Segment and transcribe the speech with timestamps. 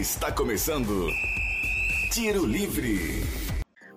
[0.00, 1.10] Está começando
[2.10, 3.22] Tiro Livre.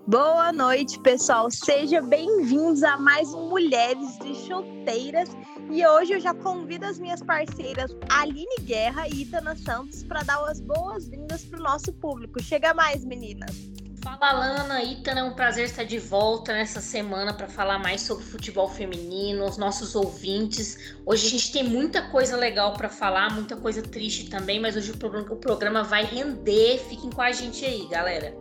[0.06, 1.50] Boa noite, pessoal.
[1.50, 5.30] Sejam bem-vindos a mais um Mulheres de Chuteiras.
[5.72, 10.44] E hoje eu já convido as minhas parceiras Aline Guerra e Itana Santos para dar
[10.44, 12.44] as boas-vindas para o nosso público.
[12.44, 13.73] Chega mais, meninas.
[14.04, 14.84] Fala, Lana.
[14.84, 19.46] Itana, é um prazer estar de volta nessa semana para falar mais sobre futebol feminino,
[19.46, 20.96] os nossos ouvintes.
[21.06, 24.92] Hoje a gente tem muita coisa legal para falar, muita coisa triste também, mas hoje
[24.92, 26.80] o programa vai render.
[26.90, 28.36] Fiquem com a gente aí, galera.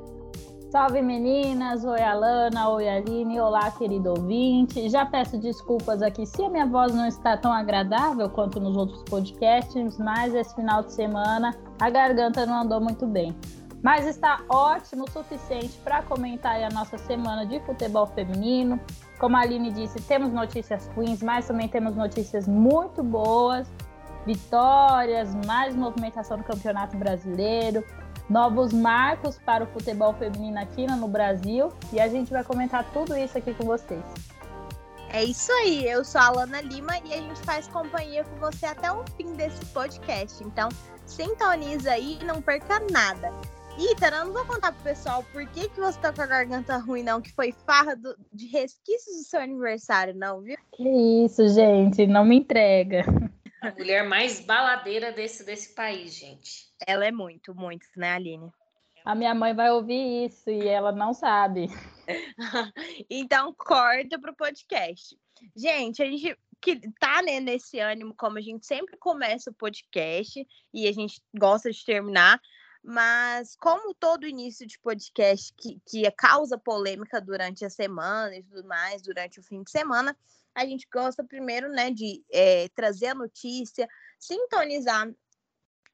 [0.72, 4.88] Salve meninas, oi Alana, oi Aline, olá querido ouvinte.
[4.88, 9.02] Já peço desculpas aqui se a minha voz não está tão agradável quanto nos outros
[9.04, 13.36] podcasts, mas esse final de semana a garganta não andou muito bem
[13.82, 18.80] mas está ótimo o suficiente para comentar a nossa semana de futebol feminino.
[19.18, 23.66] Como a Aline disse, temos notícias ruins, mas também temos notícias muito boas.
[24.24, 27.84] Vitórias, mais movimentação no Campeonato Brasileiro,
[28.30, 31.70] novos marcos para o futebol feminino aqui no Brasil.
[31.92, 34.04] E a gente vai comentar tudo isso aqui com vocês.
[35.08, 38.64] É isso aí, eu sou a Alana Lima e a gente faz companhia com você
[38.64, 40.42] até o fim desse podcast.
[40.42, 40.68] Então,
[41.04, 43.30] sintoniza aí e não perca nada.
[43.78, 46.76] Ítara, eu não vou contar pro pessoal por que, que você tá com a garganta
[46.76, 50.56] ruim, não, que foi farra do, de resquícios do seu aniversário, não, viu?
[50.74, 53.04] Que isso, gente, não me entrega.
[53.62, 56.66] A mulher mais baladeira desse, desse país, gente.
[56.86, 58.50] Ela é muito, muito, né, Aline?
[59.04, 61.68] A minha mãe vai ouvir isso e ela não sabe.
[63.10, 65.16] então, corta pro podcast.
[65.56, 70.46] Gente, a gente que tá né, nesse ânimo, como a gente sempre começa o podcast
[70.72, 72.40] e a gente gosta de terminar,
[72.82, 78.66] mas, como todo início de podcast que, que causa polêmica durante a semana e tudo
[78.66, 80.16] mais, durante o fim de semana,
[80.54, 83.88] a gente gosta primeiro né, de é, trazer a notícia,
[84.18, 85.08] sintonizar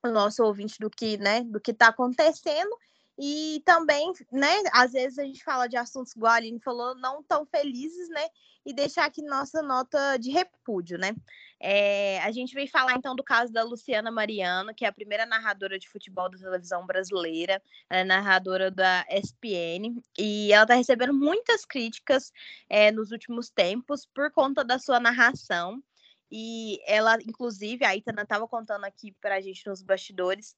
[0.02, 2.74] o nosso ouvinte do que né, do que está acontecendo
[3.18, 7.22] e também, né, às vezes a gente fala de assuntos igual a Aline falou, não
[7.22, 8.28] tão felizes, né,
[8.64, 11.14] e deixar aqui nossa nota de repúdio, né.
[11.60, 15.26] É, a gente veio falar então do caso da Luciana Mariano, que é a primeira
[15.26, 17.60] narradora de futebol da televisão brasileira,
[17.90, 22.32] é narradora da ESPN, e ela está recebendo muitas críticas
[22.68, 25.82] é, nos últimos tempos por conta da sua narração.
[26.30, 30.54] E ela, inclusive, a Itana estava contando aqui para a gente nos bastidores.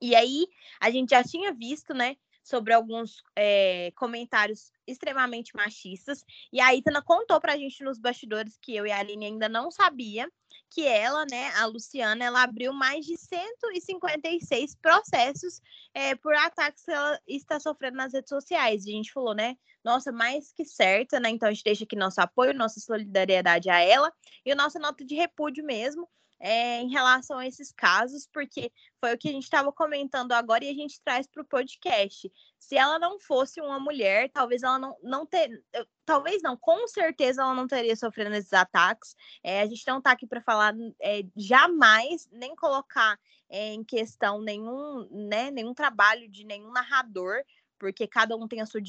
[0.00, 0.46] E aí,
[0.80, 6.24] a gente já tinha visto, né, sobre alguns é, comentários extremamente machistas.
[6.52, 9.70] E a Itana contou pra gente nos bastidores que eu e a Aline ainda não
[9.70, 10.28] sabia
[10.70, 15.60] que ela, né, a Luciana, ela abriu mais de 156 processos
[15.94, 18.86] é, por ataques que ela está sofrendo nas redes sociais.
[18.86, 21.30] E a gente falou, né, nossa, mais que certa, né?
[21.30, 24.12] Então a gente deixa aqui nosso apoio, nossa solidariedade a ela
[24.44, 26.08] e a nossa nota de repúdio mesmo
[26.44, 30.64] é, em relação a esses casos, porque foi o que a gente estava comentando agora
[30.64, 32.30] e a gente traz para o podcast.
[32.58, 35.64] Se ela não fosse uma mulher, talvez ela não, não ter.
[36.04, 39.14] Talvez não, com certeza ela não teria sofrendo esses ataques.
[39.40, 43.16] É, a gente não está aqui para falar é, jamais, nem colocar
[43.48, 47.44] em questão nenhum, né, nenhum trabalho de nenhum narrador,
[47.78, 48.80] porque cada um tem a sua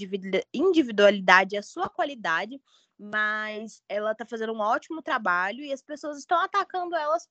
[0.52, 2.59] individualidade, a sua qualidade
[2.97, 7.28] mas ela está fazendo um ótimo trabalho e as pessoas estão atacando elas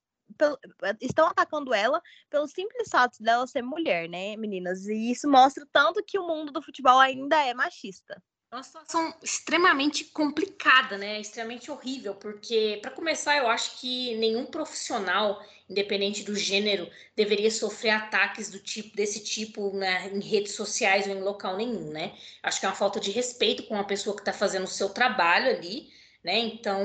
[1.00, 2.00] estão atacando ela
[2.31, 4.87] pelo simples fato dela ser mulher, né, meninas?
[4.87, 8.22] E isso mostra tanto que o mundo do futebol ainda é machista.
[8.53, 11.19] É uma situação extremamente complicada, né?
[11.19, 17.93] Extremamente horrível, porque, para começar, eu acho que nenhum profissional, independente do gênero, deveria sofrer
[17.93, 22.14] ataques do tipo desse tipo né, em redes sociais ou em local nenhum, né?
[22.43, 24.91] Acho que é uma falta de respeito com a pessoa que está fazendo o seu
[24.91, 25.88] trabalho ali,
[26.22, 26.38] né?
[26.38, 26.84] Então,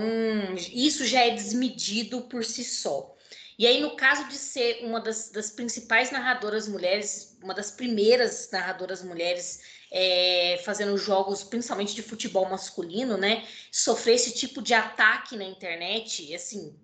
[0.71, 3.13] isso já é desmedido por si só.
[3.57, 8.51] E aí, no caso de ser uma das, das principais narradoras mulheres, uma das primeiras
[8.51, 13.47] narradoras mulheres é, fazendo jogos, principalmente de futebol masculino, né?
[13.71, 16.77] Sofrer esse tipo de ataque na internet, assim,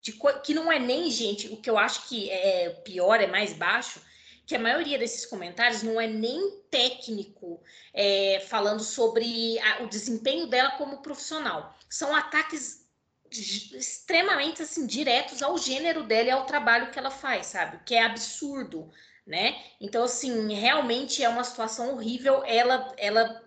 [0.00, 0.12] de,
[0.44, 4.00] que não é nem, gente, o que eu acho que é pior, é mais baixo,
[4.46, 7.60] que a maioria desses comentários não é nem técnico
[7.92, 11.76] é, falando sobre a, o desempenho dela como profissional.
[11.88, 12.87] São ataques
[13.30, 17.80] extremamente assim diretos ao gênero dela e ao trabalho que ela faz, sabe?
[17.84, 18.90] Que é absurdo,
[19.26, 19.56] né?
[19.80, 22.42] Então assim, realmente é uma situação horrível.
[22.44, 23.44] Ela ela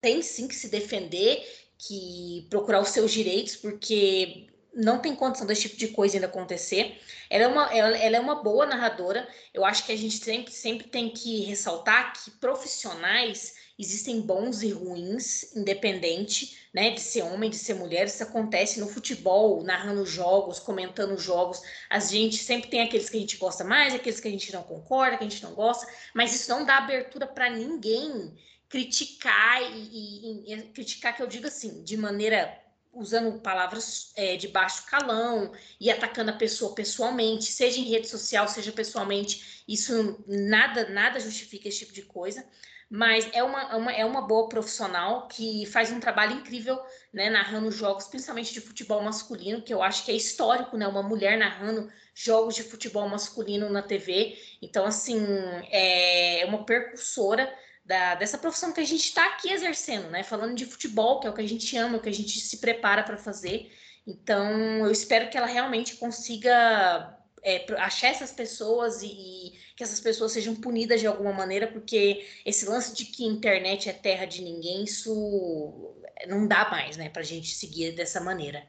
[0.00, 1.42] tem sim que se defender,
[1.78, 7.00] que procurar os seus direitos, porque não tem condição desse tipo de coisa ainda acontecer.
[7.30, 9.26] Ela é uma, ela, ela, é uma boa narradora.
[9.52, 14.70] Eu acho que a gente sempre, sempre tem que ressaltar que profissionais existem bons e
[14.70, 20.60] ruins, independente, né, de ser homem, de ser mulher, isso acontece no futebol, narrando jogos,
[20.60, 21.60] comentando jogos,
[21.90, 24.62] a gente sempre tem aqueles que a gente gosta mais, aqueles que a gente não
[24.62, 28.34] concorda, que a gente não gosta, mas isso não dá abertura para ninguém
[28.68, 32.60] criticar e, e, e, criticar que eu digo assim, de maneira
[32.92, 38.46] usando palavras é, de baixo calão e atacando a pessoa pessoalmente, seja em rede social,
[38.46, 42.44] seja pessoalmente, isso nada nada justifica esse tipo de coisa
[42.90, 46.80] mas é uma, é uma, é uma boa profissional que faz um trabalho incrível,
[47.12, 51.02] né, narrando jogos, principalmente de futebol masculino, que eu acho que é histórico, né, uma
[51.02, 54.38] mulher narrando jogos de futebol masculino na TV.
[54.62, 55.24] Então, assim,
[55.70, 57.52] é uma percursora
[57.84, 61.30] da, dessa profissão que a gente está aqui exercendo, né, falando de futebol, que é
[61.30, 63.72] o que a gente ama, o que a gente se prepara para fazer.
[64.06, 70.00] Então, eu espero que ela realmente consiga é, achar essas pessoas e, e, que essas
[70.00, 74.42] pessoas sejam punidas de alguma maneira, porque esse lance de que internet é terra de
[74.42, 75.94] ninguém, isso
[76.26, 78.66] não dá mais, né, pra gente seguir dessa maneira.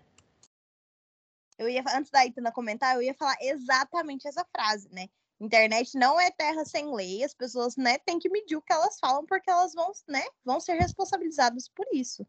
[1.58, 5.08] Eu ia, antes da Itana comentar, eu ia falar exatamente essa frase, né?
[5.40, 9.00] Internet não é terra sem lei, as pessoas, né, têm que medir o que elas
[9.00, 12.26] falam, porque elas vão, né, vão ser responsabilizadas por isso.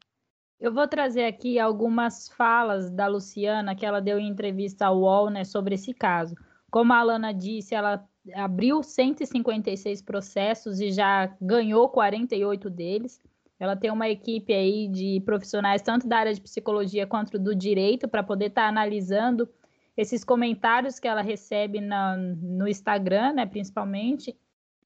[0.58, 5.31] Eu vou trazer aqui algumas falas da Luciana que ela deu em entrevista ao UOL
[5.31, 6.35] né, sobre esse caso.
[6.70, 8.03] Como a Alana disse, ela
[8.35, 13.20] abriu 156 processos e já ganhou 48 deles.
[13.61, 18.08] Ela tem uma equipe aí de profissionais, tanto da área de psicologia quanto do direito,
[18.08, 19.49] para poder estar tá analisando
[19.97, 24.37] esses comentários que ela recebe na, no Instagram, né, principalmente,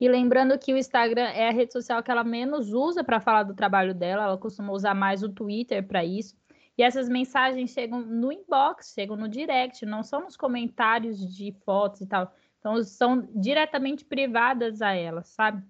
[0.01, 3.43] e lembrando que o Instagram é a rede social que ela menos usa para falar
[3.43, 6.35] do trabalho dela, ela costuma usar mais o Twitter para isso.
[6.79, 12.01] E essas mensagens chegam no inbox, chegam no direct, não são nos comentários de fotos
[12.01, 12.33] e tal.
[12.59, 15.63] Então, são diretamente privadas a ela, sabe?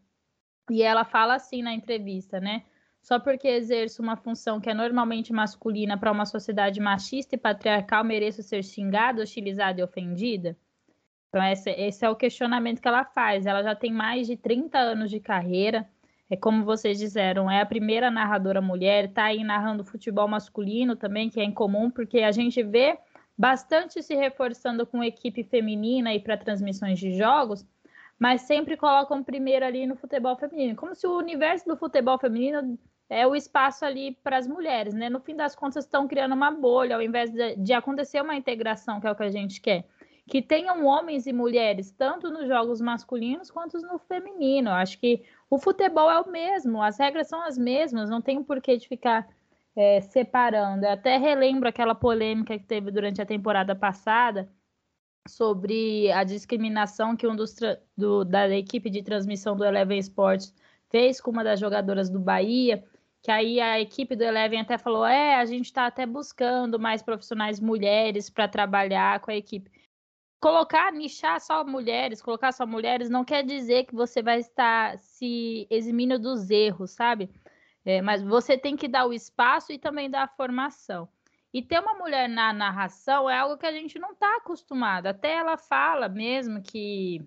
[0.70, 2.64] E ela fala assim na entrevista, né?
[3.02, 8.04] Só porque exerço uma função que é normalmente masculina para uma sociedade machista e patriarcal,
[8.04, 10.56] mereço ser xingada, hostilizada e ofendida?
[11.30, 13.46] Então, esse, esse, é o questionamento que ela faz.
[13.46, 15.88] Ela já tem mais de 30 anos de carreira.
[16.28, 21.28] É como vocês disseram, é a primeira narradora mulher, está aí narrando futebol masculino também,
[21.28, 22.96] que é incomum, porque a gente vê
[23.36, 27.66] bastante se reforçando com equipe feminina e para transmissões de jogos,
[28.16, 32.78] mas sempre colocam primeiro ali no futebol feminino, como se o universo do futebol feminino
[33.08, 35.08] é o espaço ali para as mulheres, né?
[35.08, 39.00] No fim das contas, estão criando uma bolha, ao invés de, de acontecer uma integração,
[39.00, 39.84] que é o que a gente quer
[40.30, 44.70] que tenham homens e mulheres, tanto nos jogos masculinos quanto no feminino.
[44.70, 48.76] Acho que o futebol é o mesmo, as regras são as mesmas, não tem porquê
[48.76, 49.28] de ficar
[49.74, 50.86] é, separando.
[50.86, 54.48] Eu até relembro aquela polêmica que teve durante a temporada passada
[55.28, 57.56] sobre a discriminação que um dos
[57.96, 60.54] do, da equipe de transmissão do Eleven Sports
[60.90, 62.84] fez com uma das jogadoras do Bahia,
[63.20, 67.02] que aí a equipe do Eleven até falou: é, a gente está até buscando mais
[67.02, 69.68] profissionais mulheres para trabalhar com a equipe
[70.40, 75.66] colocar, nichar só mulheres, colocar só mulheres, não quer dizer que você vai estar se
[75.70, 77.30] eximindo dos erros, sabe?
[77.84, 81.08] É, mas você tem que dar o espaço e também dar a formação.
[81.52, 85.06] E ter uma mulher na narração é algo que a gente não está acostumado.
[85.06, 87.20] Até ela fala mesmo que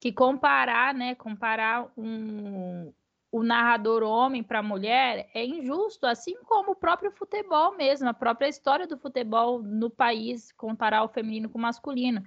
[0.00, 2.92] que comparar, né, comparar um,
[3.30, 8.48] o narrador homem para mulher é injusto, assim como o próprio futebol mesmo, a própria
[8.48, 12.24] história do futebol no país, comparar o feminino com o masculino.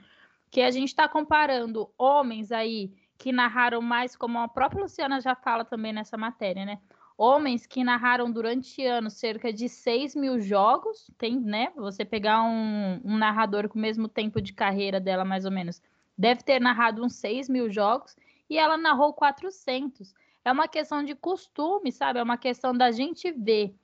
[0.49, 5.33] Que a gente está comparando homens aí que narraram mais, como a própria Luciana já
[5.33, 6.79] fala também nessa matéria, né?
[7.17, 11.71] Homens que narraram durante anos cerca de 6 mil jogos, tem, né?
[11.77, 15.81] Você pegar um, um narrador com o mesmo tempo de carreira dela, mais ou menos,
[16.17, 18.15] deve ter narrado uns 6 mil jogos,
[18.49, 22.19] e ela narrou 400 é uma questão de costume, sabe?
[22.19, 23.75] É uma questão da gente ver.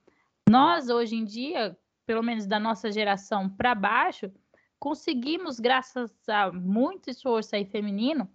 [0.48, 4.30] Nós, hoje em dia, pelo menos da nossa geração para baixo,
[4.78, 8.28] conseguimos, graças a muito esforço aí feminino,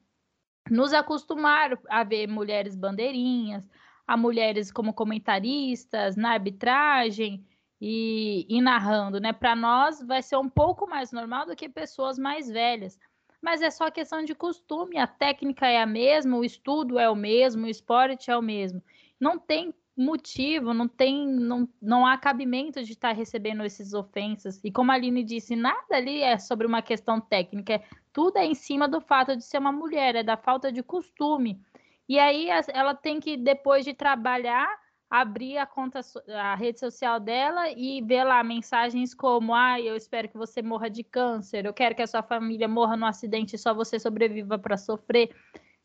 [0.70, 3.68] nos acostumar a ver mulheres bandeirinhas,
[4.08, 7.46] a mulheres como comentaristas, na arbitragem
[7.82, 9.34] e, e narrando, né?
[9.34, 12.98] Para nós vai ser um pouco mais normal do que pessoas mais velhas
[13.44, 14.98] mas é só questão de costume.
[14.98, 18.82] A técnica é a mesma, o estudo é o mesmo, o esporte é o mesmo.
[19.20, 24.64] Não tem motivo, não tem, não, não há cabimento de estar recebendo esses ofensas.
[24.64, 27.84] E como a Aline disse, nada ali é sobre uma questão técnica, é,
[28.14, 31.62] tudo é em cima do fato de ser uma mulher, é da falta de costume.
[32.08, 34.74] E aí ela tem que, depois de trabalhar,
[35.14, 40.28] abrir a conta, a rede social dela e ver lá mensagens como: ah, eu espero
[40.28, 43.60] que você morra de câncer, eu quero que a sua família morra no acidente e
[43.60, 45.30] só você sobreviva para sofrer.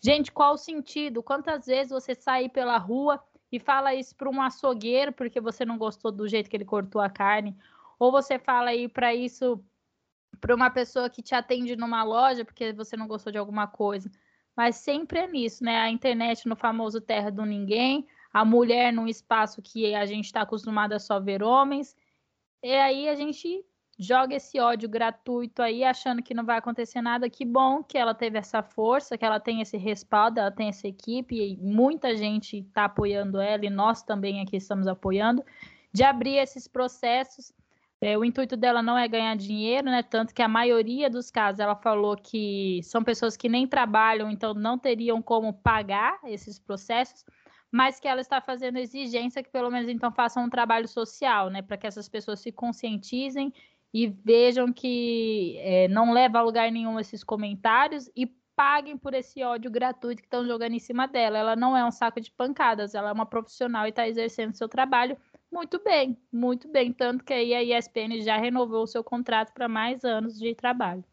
[0.00, 1.22] Gente, qual o sentido?
[1.22, 5.76] Quantas vezes você sair pela rua e fala isso para um açougueiro porque você não
[5.76, 7.54] gostou do jeito que ele cortou a carne,
[7.98, 9.62] ou você fala aí para isso
[10.40, 14.10] para uma pessoa que te atende numa loja porque você não gostou de alguma coisa.
[14.56, 15.76] Mas sempre é nisso, né?
[15.80, 20.42] A internet no famoso terra do ninguém, a mulher num espaço que a gente está
[20.42, 21.96] acostumado a só ver homens.
[22.62, 23.64] E aí a gente
[23.98, 27.28] joga esse ódio gratuito aí, achando que não vai acontecer nada.
[27.28, 30.86] Que bom que ela teve essa força, que ela tem esse respaldo, ela tem essa
[30.86, 35.44] equipe, e muita gente está apoiando ela, e nós também aqui estamos apoiando,
[35.92, 37.52] de abrir esses processos.
[38.00, 40.04] É, o intuito dela não é ganhar dinheiro, né?
[40.04, 44.54] Tanto que a maioria dos casos ela falou que são pessoas que nem trabalham, então
[44.54, 47.24] não teriam como pagar esses processos
[47.70, 51.62] mas que ela está fazendo exigência que pelo menos então façam um trabalho social, né,
[51.62, 53.52] para que essas pessoas se conscientizem
[53.92, 58.26] e vejam que é, não leva a lugar nenhum esses comentários e
[58.58, 61.38] paguem por esse ódio gratuito que estão jogando em cima dela.
[61.38, 64.68] Ela não é um saco de pancadas, ela é uma profissional e está exercendo seu
[64.68, 65.16] trabalho
[65.50, 66.92] muito bem, muito bem.
[66.92, 71.04] Tanto que aí a ESPN já renovou o seu contrato para mais anos de trabalho.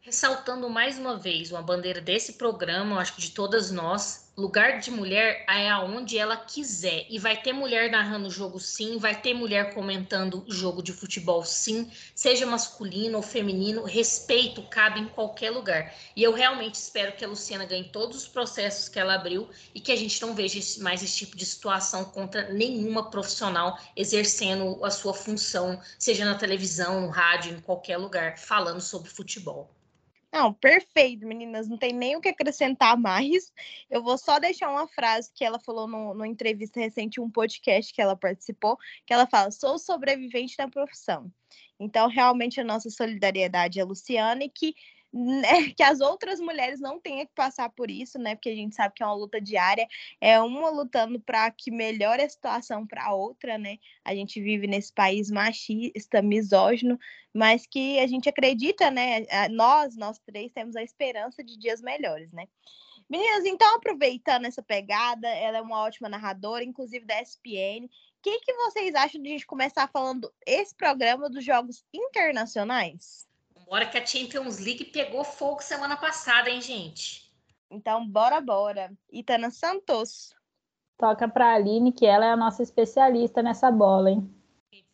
[0.00, 4.88] Ressaltando mais uma vez uma bandeira desse programa, acho que de todas nós, lugar de
[4.92, 7.04] mulher é aonde ela quiser.
[7.10, 11.44] E vai ter mulher narrando o jogo sim, vai ter mulher comentando jogo de futebol
[11.44, 15.92] sim, seja masculino ou feminino, respeito cabe em qualquer lugar.
[16.14, 19.80] E eu realmente espero que a Luciana ganhe todos os processos que ela abriu e
[19.80, 24.90] que a gente não veja mais esse tipo de situação contra nenhuma profissional exercendo a
[24.92, 29.68] sua função, seja na televisão, no rádio, em qualquer lugar, falando sobre futebol.
[30.32, 31.68] Não, perfeito, meninas.
[31.68, 33.52] Não tem nem o que acrescentar mais.
[33.88, 37.92] Eu vou só deixar uma frase que ela falou no, numa entrevista recente, um podcast
[37.92, 41.32] que ela participou, que ela fala: sou sobrevivente da profissão.
[41.80, 44.74] Então, realmente, a nossa solidariedade é Luciana e que
[45.12, 45.42] né,
[45.76, 48.34] que as outras mulheres não tenham que passar por isso, né?
[48.34, 49.86] Porque a gente sabe que é uma luta diária,
[50.20, 53.78] é uma lutando para que melhore a situação para a outra, né?
[54.04, 56.98] A gente vive nesse país machista, misógino,
[57.34, 59.26] mas que a gente acredita, né?
[59.50, 62.46] Nós, nós três, temos a esperança de dias melhores, né?
[63.08, 67.86] Meninas, então, aproveitando essa pegada, ela é uma ótima narradora, inclusive da SPN.
[67.86, 73.27] O que, que vocês acham de a gente começar falando esse programa dos jogos internacionais?
[73.68, 77.30] Bora que a Champions League pegou fogo semana passada, hein, gente?
[77.70, 78.90] Então, bora, bora.
[79.12, 80.34] Itana Santos.
[80.96, 84.34] Toca para a Aline, que ela é a nossa especialista nessa bola, hein?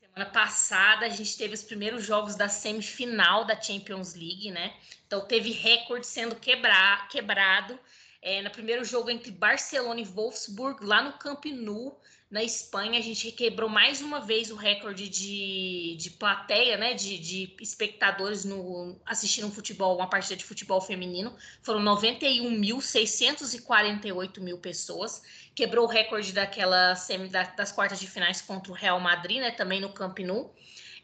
[0.00, 4.74] Semana passada a gente teve os primeiros jogos da semifinal da Champions League, né?
[5.06, 7.78] Então teve recorde sendo quebrar, quebrado.
[8.20, 12.00] É, no primeiro jogo entre Barcelona e Wolfsburg, lá no Camp Nou,
[12.34, 16.92] na Espanha, a gente quebrou mais uma vez o recorde de, de plateia, né?
[16.92, 21.32] De, de espectadores no, assistindo um futebol, uma partida de futebol feminino.
[21.62, 25.22] Foram 91.648 mil pessoas.
[25.54, 29.52] Quebrou o recorde daquela semi, da, das quartas de finais contra o Real Madrid, né?
[29.52, 30.52] Também no Camp Nou.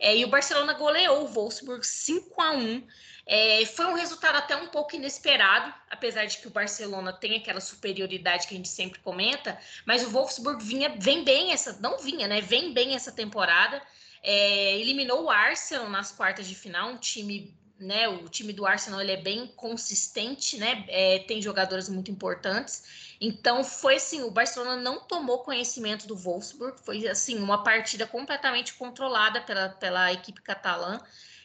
[0.00, 2.86] É, e o Barcelona goleou o Wolfsburg 5 a 1
[3.32, 7.60] é, foi um resultado até um pouco inesperado, apesar de que o Barcelona tem aquela
[7.60, 12.26] superioridade que a gente sempre comenta, mas o Wolfsburg vinha, vem bem essa, não vinha,
[12.26, 12.40] né?
[12.40, 13.80] Vem bem essa temporada.
[14.20, 18.08] É, eliminou o Arsenal nas quartas de final, um time, né?
[18.08, 20.84] O time do Arsenal ele é bem consistente, né?
[20.88, 23.14] É, tem jogadores muito importantes.
[23.20, 28.74] Então foi assim, o Barcelona não tomou conhecimento do Wolfsburg, foi assim uma partida completamente
[28.74, 31.00] controlada pela, pela equipe catalã.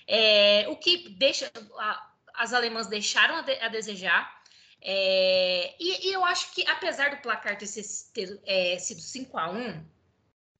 [0.07, 4.35] É, o que deixa a, as alemãs deixaram a, de, a desejar.
[4.81, 7.67] É, e, e, eu acho que, apesar do placar ter,
[8.13, 9.94] ter é, sido 5 a 1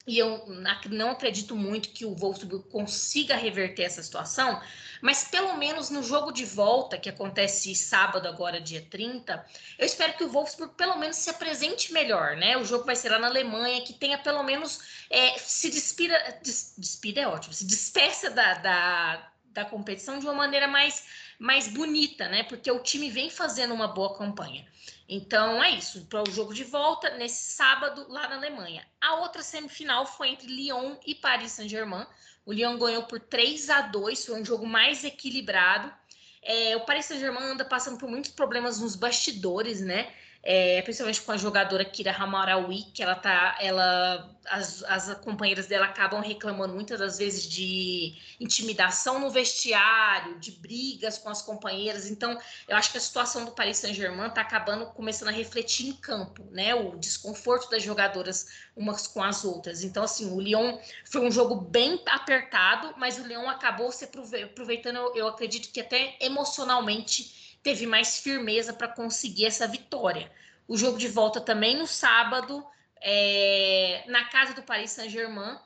[0.08, 0.46] e eu
[0.88, 4.62] não acredito muito que o Wolfsburg consiga reverter essa situação,
[5.02, 9.46] mas pelo menos no jogo de volta, que acontece sábado, agora dia 30,
[9.80, 12.56] eu espero que o Wolfsburg pelo menos se apresente melhor, né?
[12.58, 16.76] O jogo vai ser lá na Alemanha, que tenha pelo menos é, se despira, des,
[16.78, 21.06] despira é ótimo, se despeça da, da da competição de uma maneira mais,
[21.40, 22.44] mais bonita, né?
[22.44, 24.68] Porque o time vem fazendo uma boa campanha.
[25.08, 28.86] Então é isso, para o jogo de volta nesse sábado lá na Alemanha.
[29.00, 32.08] A outra semifinal foi entre Lyon e Paris Saint-Germain.
[32.44, 35.94] O Lyon ganhou por 3 a 2, foi um jogo mais equilibrado.
[36.42, 40.12] É, o Paris Saint-Germain anda passando por muitos problemas nos bastidores, né?
[40.48, 45.88] É, principalmente com a jogadora Kira Hamarawi, que ela tá, ela, as, as companheiras dela
[45.88, 52.12] acabam reclamando muitas das vezes de intimidação no vestiário, de brigas com as companheiras.
[52.12, 55.94] Então, eu acho que a situação do Paris Saint-Germain está acabando começando a refletir em
[55.94, 56.76] campo, né?
[56.76, 58.46] O desconforto das jogadoras
[58.78, 59.84] umas com as outras.
[59.84, 64.98] Então, assim, o Lyon foi um jogo bem apertado, mas o Lyon acabou se aproveitando,
[64.98, 70.32] eu, eu acredito que até emocionalmente teve mais firmeza para conseguir essa vitória.
[70.68, 72.64] O jogo de volta também no sábado
[73.02, 75.58] é, na casa do Paris Saint-Germain.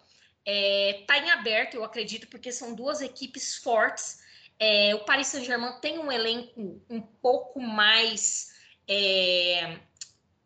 [0.45, 4.21] Está é, em aberto, eu acredito, porque são duas equipes fortes.
[4.57, 8.53] É, o Paris Saint-Germain tem um elenco um pouco mais.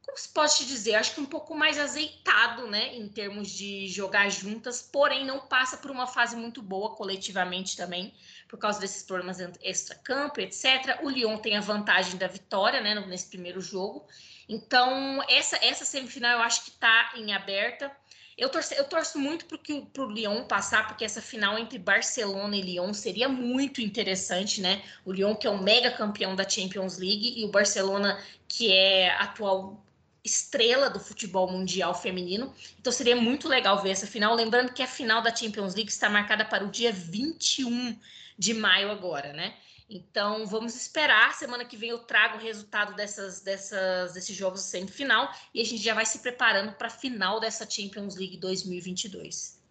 [0.06, 0.96] Como se pode te dizer?
[0.96, 2.96] Acho que um pouco mais azeitado, né?
[2.96, 8.14] Em termos de jogar juntas, porém não passa por uma fase muito boa coletivamente também,
[8.48, 11.00] por causa desses problemas extra-campo, etc.
[11.02, 12.96] O Lyon tem a vantagem da vitória, né?
[13.08, 14.06] Nesse primeiro jogo.
[14.48, 17.90] Então, essa, essa semifinal eu acho que está em aberta.
[18.38, 22.62] Eu torço, eu torço muito para o Lyon passar, porque essa final entre Barcelona e
[22.62, 24.84] Lyon seria muito interessante, né?
[25.06, 29.16] O Lyon, que é o mega campeão da Champions League, e o Barcelona, que é
[29.18, 29.84] atual
[30.24, 32.54] estrela do futebol mundial feminino.
[32.80, 34.34] Então seria muito legal ver essa final.
[34.34, 38.00] Lembrando que a final da Champions League está marcada para o dia 21
[38.38, 39.56] de maio agora, né?
[39.90, 41.34] Então, vamos esperar.
[41.36, 45.66] Semana que vem eu trago o resultado dessas, dessas, desses jogos de semifinal e a
[45.66, 49.62] gente já vai se preparando para a final dessa Champions League 2022.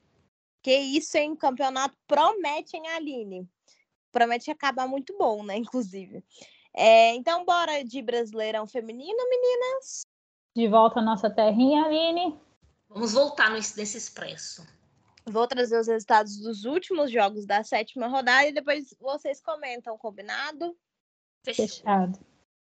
[0.63, 1.35] Que isso, hein?
[1.35, 3.49] Campeonato promete, hein, Aline?
[4.13, 5.57] Promete acabar muito bom, né?
[5.59, 6.23] Inclusive.
[6.75, 10.07] É, então, bora de Brasileirão Feminino, meninas?
[10.55, 12.39] De volta à nossa terrinha, Aline.
[12.89, 14.67] Vamos voltar nesse expresso.
[15.25, 20.77] Vou trazer os resultados dos últimos jogos da sétima rodada e depois vocês comentam, combinado?
[21.43, 22.19] Fechado.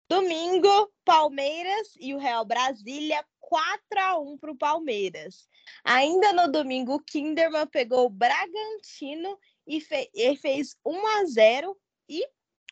[0.09, 5.47] Domingo, Palmeiras e o Real Brasília, 4 a 1 para o Palmeiras.
[5.83, 11.77] Ainda no domingo, o Kinderman pegou o Bragantino e, fe e fez 1 a 0
[12.09, 12.21] e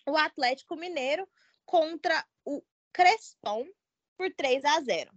[0.08, 1.28] o Atlético Mineiro
[1.66, 3.66] contra o Crespão
[4.18, 5.12] por 3 a 0.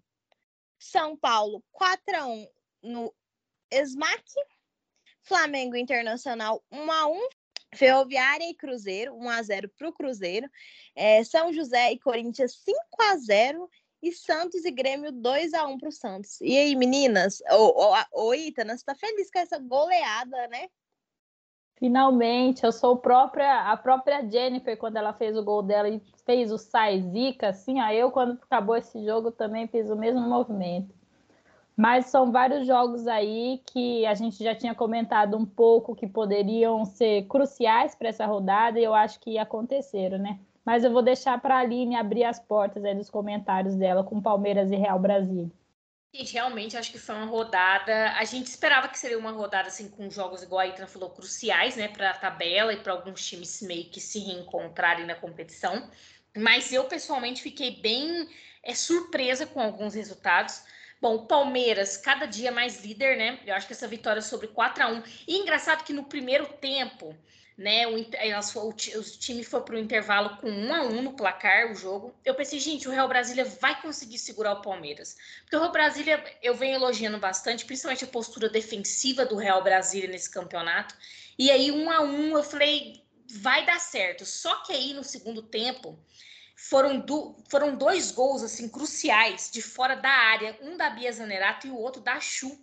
[0.79, 2.49] São Paulo, 4 a 1
[2.83, 3.15] no
[3.71, 4.25] Smack
[5.23, 7.29] Flamengo Internacional 1 a 1
[7.75, 10.49] Ferroviária e Cruzeiro, 1 a 0 para o Cruzeiro.
[10.95, 13.69] É, São José e Corinthians 5 a 0
[14.03, 16.41] e Santos e Grêmio 2 a 1 para o Santos.
[16.41, 17.43] E aí, meninas?
[18.13, 20.69] Ô Itana, você tá feliz com essa goleada, né?
[21.79, 26.51] Finalmente, eu sou própria, a própria Jennifer quando ela fez o gol dela e fez
[26.51, 30.93] o sai zica, assim, aí eu quando acabou esse jogo também fiz o mesmo movimento.
[31.77, 36.85] Mas são vários jogos aí que a gente já tinha comentado um pouco que poderiam
[36.85, 40.41] ser cruciais para essa rodada e eu acho que aconteceram, né?
[40.65, 44.21] Mas eu vou deixar para a Aline abrir as portas aí dos comentários dela com
[44.21, 45.49] Palmeiras e Real Brasil.
[46.13, 48.13] Gente, realmente acho que foi uma rodada.
[48.13, 51.77] A gente esperava que seria uma rodada assim com jogos igual a Itra falou cruciais,
[51.77, 55.91] né, para a tabela e para alguns times meio que se reencontrarem na competição.
[56.35, 58.29] Mas eu pessoalmente fiquei bem
[58.63, 60.63] é, surpresa com alguns resultados.
[61.01, 63.41] Bom, o Palmeiras, cada dia mais líder, né?
[63.47, 67.15] Eu acho que essa vitória sobre 4 a 1 E engraçado que no primeiro tempo,
[67.59, 71.13] né, o, elas, o, o time foi para o intervalo com 1 a 1 no
[71.15, 72.15] placar, o jogo.
[72.25, 75.17] Eu pensei, gente, o Real Brasília vai conseguir segurar o Palmeiras.
[75.41, 80.09] Porque o Real Brasília, eu venho elogiando bastante, principalmente a postura defensiva do Real Brasília
[80.09, 80.95] nesse campeonato.
[81.37, 84.25] E aí, 1 a 1 eu falei, vai dar certo.
[84.25, 85.99] Só que aí, no segundo tempo
[86.55, 91.67] foram, do, foram dois gols assim cruciais de fora da área, um da Bia Zanerato
[91.67, 92.57] e o outro da Chu,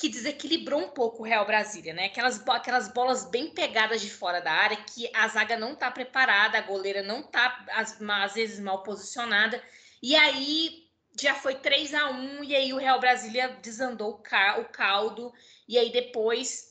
[0.00, 2.06] que desequilibrou um pouco o Real Brasília, né?
[2.06, 6.56] Aquelas, aquelas bolas bem pegadas de fora da área que a zaga não tá preparada,
[6.56, 9.62] a goleira não tá às, às vezes mal posicionada.
[10.02, 10.88] E aí
[11.20, 15.34] já foi 3 a 1 e aí o Real Brasília desandou o caldo
[15.68, 16.70] e aí depois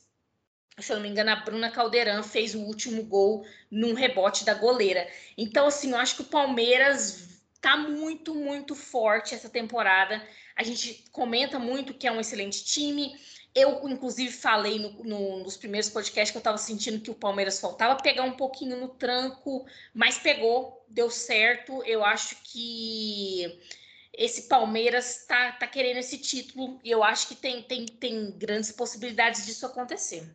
[0.76, 4.54] se eu não me engano, a Bruna Caldeirão fez o último gol num rebote da
[4.54, 5.06] goleira.
[5.36, 7.28] Então, assim, eu acho que o Palmeiras
[7.60, 10.26] tá muito, muito forte essa temporada.
[10.60, 13.18] A gente comenta muito que é um excelente time.
[13.54, 17.58] Eu, inclusive, falei no, no, nos primeiros podcasts que eu estava sentindo que o Palmeiras
[17.58, 21.82] faltava pegar um pouquinho no tranco, mas pegou, deu certo.
[21.86, 23.58] Eu acho que
[24.12, 28.70] esse Palmeiras está tá querendo esse título e eu acho que tem, tem, tem grandes
[28.70, 30.30] possibilidades disso acontecer.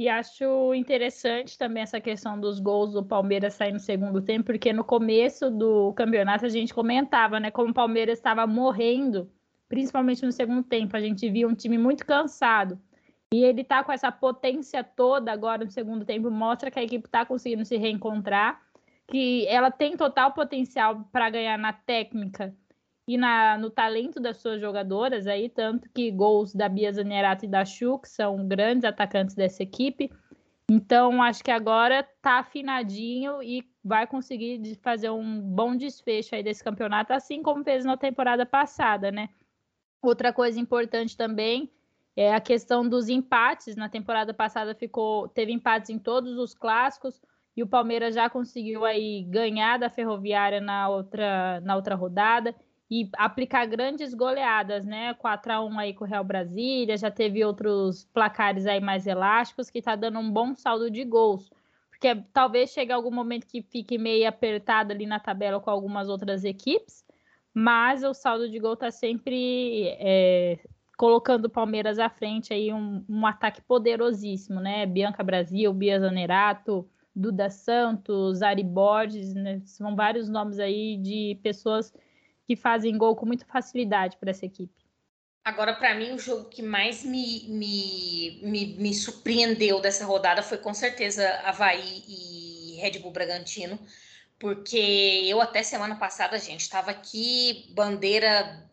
[0.00, 4.72] E acho interessante também essa questão dos gols do Palmeiras sair no segundo tempo, porque
[4.72, 9.30] no começo do campeonato a gente comentava, né, como o Palmeiras estava morrendo,
[9.68, 10.96] principalmente no segundo tempo.
[10.96, 12.80] A gente via um time muito cansado.
[13.32, 17.06] E ele tá com essa potência toda agora no segundo tempo, mostra que a equipe
[17.06, 18.62] está conseguindo se reencontrar,
[19.08, 22.54] que ela tem total potencial para ganhar na técnica
[23.08, 27.48] e na, no talento das suas jogadoras aí, tanto que gols da Bia Zanerato e
[27.48, 30.10] da Chu, que são grandes atacantes dessa equipe.
[30.68, 36.62] Então, acho que agora tá afinadinho e vai conseguir fazer um bom desfecho aí desse
[36.62, 39.28] campeonato, assim como fez na temporada passada, né?
[40.06, 41.68] Outra coisa importante também
[42.16, 43.74] é a questão dos empates.
[43.74, 47.20] Na temporada passada ficou teve empates em todos os clássicos
[47.56, 52.54] e o Palmeiras já conseguiu aí ganhar da Ferroviária na outra na outra rodada
[52.88, 55.12] e aplicar grandes goleadas, né?
[55.14, 59.70] 4 a 1 aí com o Real Brasília, já teve outros placares aí mais elásticos
[59.70, 61.50] que tá dando um bom saldo de gols.
[61.90, 66.44] Porque talvez chegue algum momento que fique meio apertado ali na tabela com algumas outras
[66.44, 67.04] equipes,
[67.58, 70.58] mas o saldo de gol tá sempre é,
[70.94, 74.84] colocando o Palmeiras à frente aí um, um, ataque poderosíssimo, né?
[74.84, 79.62] Bianca Brasil, Bia Zanerato, Duda Santos, Ari Borges, né?
[79.64, 81.94] são vários nomes aí de pessoas
[82.46, 84.84] que fazem gol com muita facilidade para essa equipe.
[85.42, 90.58] Agora, para mim, o jogo que mais me, me, me, me, surpreendeu dessa rodada foi
[90.58, 93.78] com certeza Havaí e Red Bull Bragantino,
[94.38, 98.68] porque eu até semana passada, gente, estava aqui, bandeira,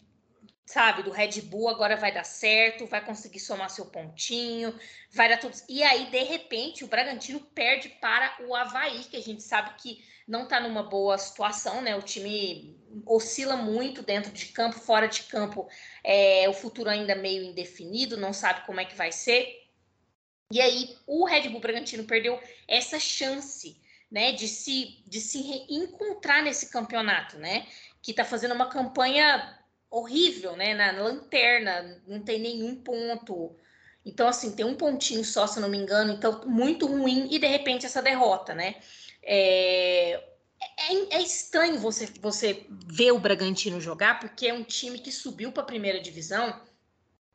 [0.66, 4.78] sabe, do Red Bull, agora vai dar certo, vai conseguir somar seu pontinho,
[5.12, 5.56] vai dar tudo.
[5.70, 10.04] E aí, de repente, o Bragantino perde para o Havaí, que a gente sabe que
[10.28, 11.96] não está numa boa situação, né?
[11.96, 15.68] O time oscila muito dentro de campo, fora de campo,
[16.04, 19.64] é, o futuro ainda meio indefinido, não sabe como é que vai ser.
[20.52, 23.82] E aí o Red Bull Bragantino perdeu essa chance,
[24.14, 27.66] né, de se de se encontrar nesse campeonato, né?
[28.00, 30.76] Que está fazendo uma campanha horrível, né?
[30.76, 33.56] Na lanterna, não tem nenhum ponto.
[34.06, 37.48] Então, assim, tem um pontinho só, se não me engano, então muito ruim, e de
[37.48, 38.76] repente essa derrota, né?
[39.24, 40.24] É,
[40.78, 45.52] é, é, estranho você, você ver o Bragantino jogar, porque é um time que subiu
[45.52, 46.62] para a primeira divisão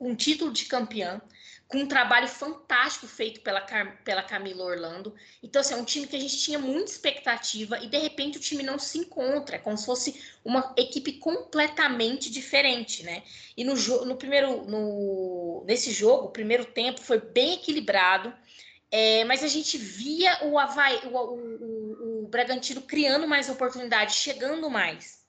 [0.00, 1.20] um título de campeão,
[1.68, 3.60] com um trabalho fantástico feito pela,
[4.04, 5.14] pela Camila Orlando.
[5.42, 8.40] Então, assim, é um time que a gente tinha muita expectativa e, de repente, o
[8.40, 9.56] time não se encontra.
[9.56, 13.22] É como se fosse uma equipe completamente diferente, né?
[13.54, 13.74] E no,
[14.06, 18.34] no primeiro, no, nesse jogo, o primeiro tempo foi bem equilibrado.
[18.90, 24.70] É, mas a gente via o, Havaí, o, o, o, Bragantino criando mais oportunidades, chegando
[24.70, 25.22] mais.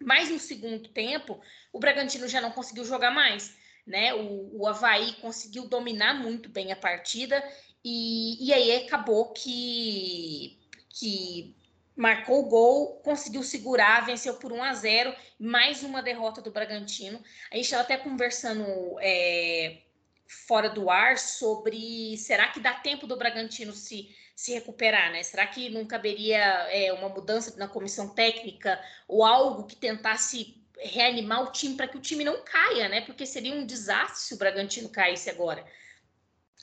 [0.00, 1.38] Mas no segundo tempo,
[1.70, 3.54] o Bragantino já não conseguiu jogar mais.
[3.86, 4.14] Né?
[4.14, 7.42] O, o Havaí conseguiu dominar muito bem a partida
[7.84, 11.54] e, e aí acabou que, que
[11.94, 17.22] marcou o gol, conseguiu segurar, venceu por 1 a 0 mais uma derrota do Bragantino.
[17.50, 18.64] A gente estava até conversando
[19.00, 19.82] é,
[20.26, 25.22] fora do ar sobre será que dá tempo do Bragantino se, se recuperar, né?
[25.22, 31.42] Será que não caberia é, uma mudança na comissão técnica ou algo que tentasse reanimar
[31.42, 33.00] o time para que o time não caia, né?
[33.00, 35.64] Porque seria um desastre se o Bragantino caísse agora.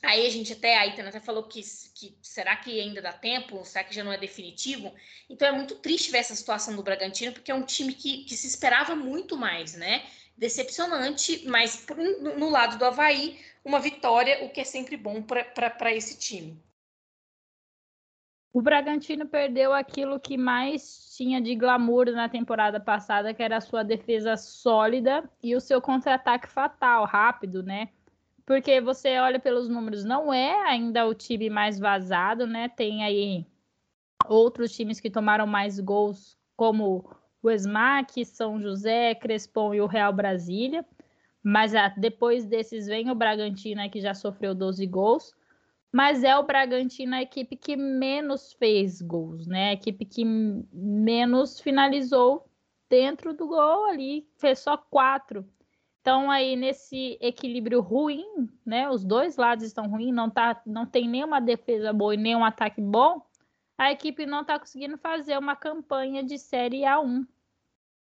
[0.02, 1.62] Aí a gente até, a Itana até falou que,
[1.94, 3.64] que será que ainda dá tempo?
[3.64, 4.92] Será que já não é definitivo?
[5.30, 8.36] Então é muito triste ver essa situação do Bragantino, porque é um time que, que
[8.36, 10.04] se esperava muito mais, né?
[10.36, 11.86] Decepcionante, mas
[12.36, 16.60] no lado do Havaí, uma vitória, o que é sempre bom para esse time.
[18.52, 23.60] O Bragantino perdeu aquilo que mais tinha de glamour na temporada passada, que era a
[23.62, 27.88] sua defesa sólida e o seu contra-ataque fatal, rápido, né?
[28.44, 32.68] Porque você olha pelos números, não é ainda o time mais vazado, né?
[32.68, 33.46] Tem aí
[34.28, 37.10] outros times que tomaram mais gols, como
[37.42, 40.84] o Esmac, São José, Crespon e o Real Brasília.
[41.42, 45.34] Mas ah, depois desses vem o Bragantino, que já sofreu 12 gols.
[45.92, 49.68] Mas é o Bragantino a equipe que menos fez gols, né?
[49.68, 52.48] A equipe que menos finalizou
[52.88, 55.46] dentro do gol ali, fez só quatro.
[56.00, 58.88] Então aí nesse equilíbrio ruim, né?
[58.88, 62.80] Os dois lados estão ruins, não tá, não tem nenhuma defesa boa e nenhum ataque
[62.80, 63.20] bom.
[63.76, 67.26] A equipe não está conseguindo fazer uma campanha de série A1.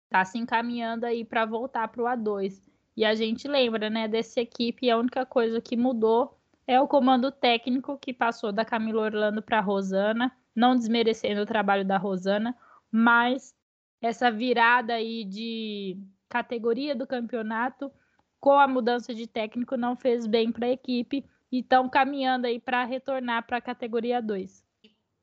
[0.10, 2.62] Tá se encaminhando aí para voltar para o A2.
[2.98, 6.39] E a gente lembra, né, dessa equipe, a única coisa que mudou
[6.70, 11.46] é o comando técnico que passou da Camila Orlando para a Rosana, não desmerecendo o
[11.46, 12.56] trabalho da Rosana,
[12.92, 13.56] mas
[14.00, 15.98] essa virada aí de
[16.30, 17.92] categoria do campeonato
[18.40, 22.60] com a mudança de técnico não fez bem para a equipe e estão caminhando aí
[22.60, 24.64] para retornar para a categoria 2.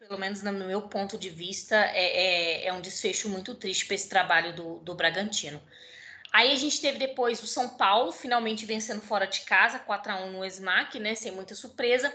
[0.00, 3.94] Pelo menos no meu ponto de vista, é, é, é um desfecho muito triste para
[3.94, 5.62] esse trabalho do, do Bragantino.
[6.37, 10.16] Aí a gente teve depois o São Paulo, finalmente vencendo fora de casa, 4 a
[10.27, 12.14] 1 no SMAC, né, sem muita surpresa.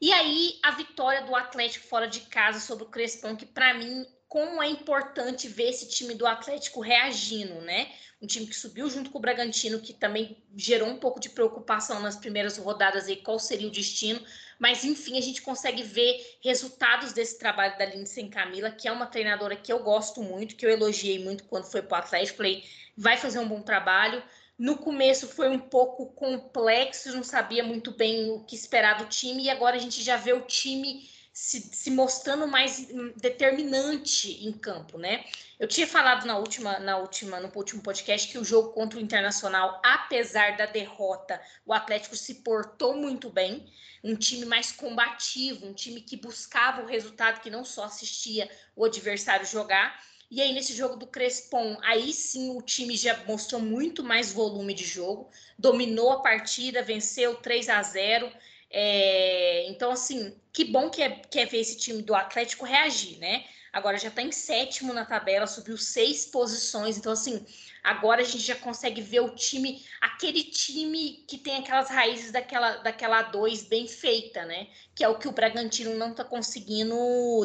[0.00, 4.04] E aí a vitória do Atlético fora de casa sobre o Crespão, que para mim,
[4.26, 7.92] como é importante ver esse time do Atlético reagindo, né?
[8.20, 12.00] Um time que subiu junto com o Bragantino, que também gerou um pouco de preocupação
[12.00, 14.20] nas primeiras rodadas aí, qual seria o destino.
[14.58, 19.06] Mas enfim, a gente consegue ver resultados desse trabalho da Lindsay Camila, que é uma
[19.06, 22.38] treinadora que eu gosto muito, que eu elogiei muito quando foi para o Atlético.
[22.38, 22.64] Falei,
[23.00, 24.22] vai fazer um bom trabalho.
[24.58, 29.44] No começo foi um pouco complexo, não sabia muito bem o que esperar do time,
[29.44, 34.98] e agora a gente já vê o time se, se, mostrando mais determinante em campo,
[34.98, 35.24] né?
[35.58, 39.02] Eu tinha falado na última, na última, no último podcast que o jogo contra o
[39.02, 43.72] Internacional, apesar da derrota, o Atlético se portou muito bem,
[44.04, 48.84] um time mais combativo, um time que buscava o resultado, que não só assistia o
[48.84, 49.98] adversário jogar.
[50.30, 54.72] E aí, nesse jogo do Crespon, aí sim o time já mostrou muito mais volume
[54.72, 58.32] de jogo, dominou a partida, venceu 3 a 0
[58.70, 63.18] é, então, assim, que bom que é, que é ver esse time do Atlético reagir,
[63.18, 63.44] né?
[63.72, 66.96] Agora já está em sétimo na tabela, subiu seis posições.
[66.96, 67.44] Então, assim,
[67.82, 72.76] agora a gente já consegue ver o time, aquele time que tem aquelas raízes daquela,
[72.78, 74.68] daquela A2 bem feita, né?
[74.94, 76.94] Que é o que o Bragantino não está conseguindo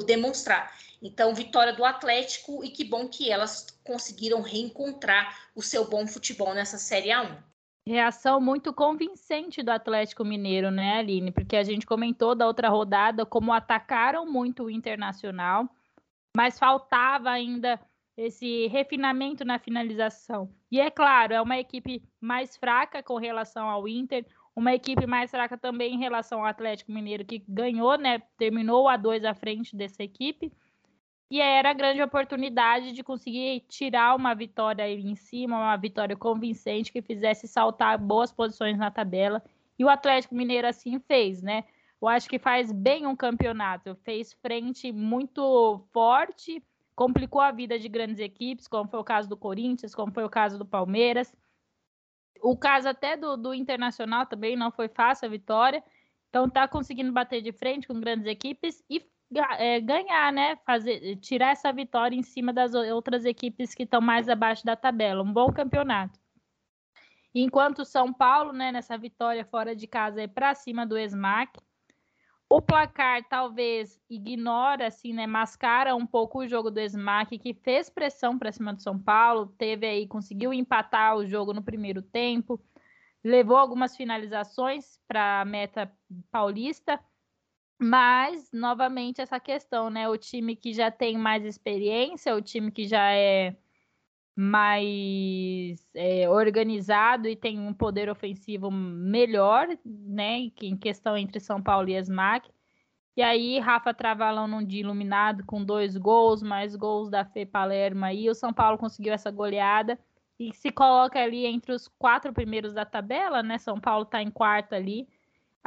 [0.05, 0.75] demonstrar.
[1.05, 6.51] Então, vitória do Atlético e que bom que elas conseguiram reencontrar o seu bom futebol
[6.55, 7.37] nessa Série A1.
[7.87, 11.31] Reação muito convincente do Atlético Mineiro, né, Aline?
[11.31, 15.69] Porque a gente comentou da outra rodada como atacaram muito o Internacional,
[16.35, 17.79] mas faltava ainda
[18.17, 20.49] esse refinamento na finalização.
[20.71, 25.29] E é claro, é uma equipe mais fraca com relação ao Inter, uma equipe mais
[25.29, 28.23] fraca também em relação ao Atlético Mineiro, que ganhou, né?
[28.39, 30.51] Terminou a dois à frente dessa equipe.
[31.29, 36.15] E era a grande oportunidade de conseguir tirar uma vitória aí em cima, uma vitória
[36.15, 39.43] convincente que fizesse saltar boas posições na tabela.
[39.77, 41.63] E o Atlético Mineiro assim fez, né?
[42.01, 46.63] Eu acho que faz bem um campeonato, fez frente muito forte,
[46.95, 50.29] complicou a vida de grandes equipes, como foi o caso do Corinthians, como foi o
[50.29, 51.35] caso do Palmeiras.
[52.41, 55.83] O caso até do, do Internacional também não foi fácil a vitória.
[56.29, 59.03] Então tá conseguindo bater de frente com grandes equipes e
[59.83, 60.55] ganhar, né?
[60.65, 65.23] Fazer, tirar essa vitória em cima das outras equipes que estão mais abaixo da tabela.
[65.23, 66.19] Um bom campeonato.
[67.33, 71.59] Enquanto São Paulo, né, nessa vitória fora de casa é para cima do Esmac.
[72.49, 77.89] O placar talvez ignora, assim, né, mascara um pouco o jogo do Esmac, que fez
[77.89, 82.63] pressão para cima do São Paulo, teve aí, conseguiu empatar o jogo no primeiro tempo,
[83.23, 85.91] levou algumas finalizações para a meta
[86.31, 86.99] paulista,
[87.79, 90.07] mas, novamente, essa questão, né?
[90.09, 93.55] O time que já tem mais experiência, o time que já é
[94.35, 100.51] mais é, organizado e tem um poder ofensivo melhor, né?
[100.61, 102.49] Em questão entre São Paulo e Esmac.
[103.17, 108.03] E aí, Rafa Travalão num dia iluminado com dois gols, mais gols da Fê Palermo
[108.05, 108.29] aí.
[108.29, 109.97] O São Paulo conseguiu essa goleada
[110.39, 113.57] e se coloca ali entre os quatro primeiros da tabela, né?
[113.57, 115.07] São Paulo está em quarto ali.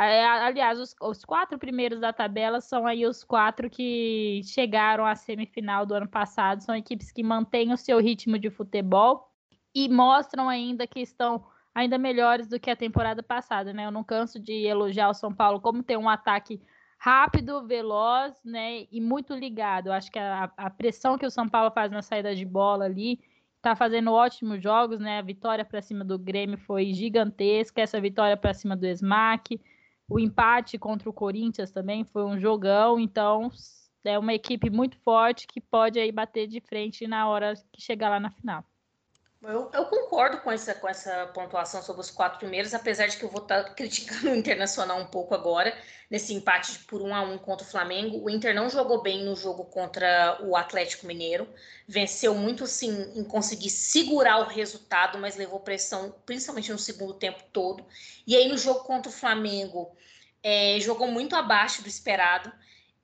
[0.00, 5.84] Aliás, os, os, quatro primeiros da tabela são aí os quatro que chegaram à semifinal
[5.84, 6.62] do ano passado.
[6.62, 9.28] São equipes que mantêm o seu ritmo de futebol
[9.74, 13.87] e mostram ainda que estão ainda melhores do que a temporada passada, né?
[13.87, 16.62] Eu não canso de elogiar o São Paulo como tem um ataque
[16.96, 18.87] rápido, veloz, né?
[18.92, 19.88] E muito ligado.
[19.88, 22.84] Eu acho que a, a pressão que o São Paulo faz na saída de bola
[22.84, 23.18] ali
[23.61, 25.18] tá fazendo ótimos jogos, né?
[25.18, 29.61] A vitória para cima do Grêmio foi gigantesca, essa vitória para cima do Smack
[30.09, 33.51] o empate contra o Corinthians também foi um jogão, então
[34.05, 38.09] é uma equipe muito forte que pode aí bater de frente na hora que chegar
[38.09, 38.64] lá na final.
[39.40, 43.24] Eu, eu, concordo com essa, com essa pontuação sobre os quatro primeiros, apesar de que
[43.24, 45.77] eu vou estar tá criticando o Internacional um pouco agora,
[46.11, 48.20] nesse empate por um a um contra o Flamengo.
[48.20, 51.48] O Inter não jogou bem no jogo contra o Atlético Mineiro,
[51.87, 57.44] venceu muito sim em conseguir segurar o resultado, mas levou pressão, principalmente no segundo tempo
[57.53, 57.87] todo.
[58.27, 59.96] E aí no jogo contra o Flamengo,
[60.42, 62.53] é, jogou muito abaixo do esperado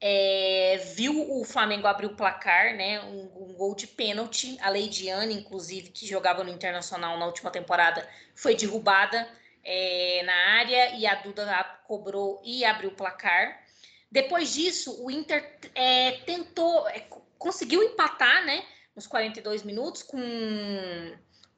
[0.00, 3.00] é, viu o Flamengo abrir o placar, né?
[3.04, 4.58] Um, um, gol de pênalti.
[4.60, 9.28] A Leidiane, inclusive, que jogava no Internacional na última temporada, foi derrubada
[9.64, 13.62] é, na área e a Duda cobrou e abriu o placar.
[14.10, 17.06] Depois disso, o Inter é, tentou, é,
[17.38, 18.64] conseguiu empatar, né?
[18.94, 20.20] Nos 42 minutos, com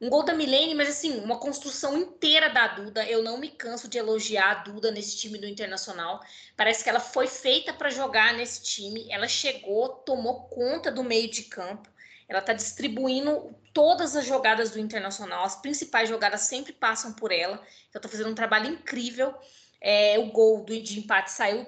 [0.00, 3.04] um gol da Milene, mas assim, uma construção inteira da Duda.
[3.06, 6.20] Eu não me canso de elogiar a Duda nesse time do Internacional.
[6.56, 9.06] Parece que ela foi feita para jogar nesse time.
[9.10, 11.88] Ela chegou, tomou conta do meio de campo.
[12.28, 15.44] Ela está distribuindo todas as jogadas do Internacional.
[15.44, 17.54] As principais jogadas sempre passam por ela.
[17.54, 19.34] Ela está fazendo um trabalho incrível.
[19.80, 21.66] É, o gol do, de empate saiu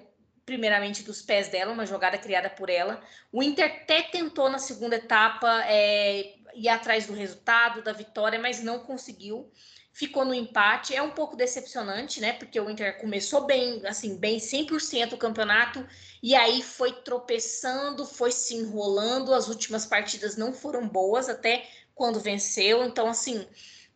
[0.48, 3.02] primeiramente dos pés dela, uma jogada criada por ela.
[3.30, 8.62] O Inter até tentou na segunda etapa é, ir atrás do resultado, da vitória, mas
[8.62, 9.50] não conseguiu.
[9.92, 10.94] Ficou no empate.
[10.94, 12.32] É um pouco decepcionante, né?
[12.32, 15.86] Porque o Inter começou bem, assim, bem 100% o campeonato
[16.22, 19.32] e aí foi tropeçando, foi se enrolando.
[19.34, 22.84] As últimas partidas não foram boas até quando venceu.
[22.84, 23.46] Então, assim,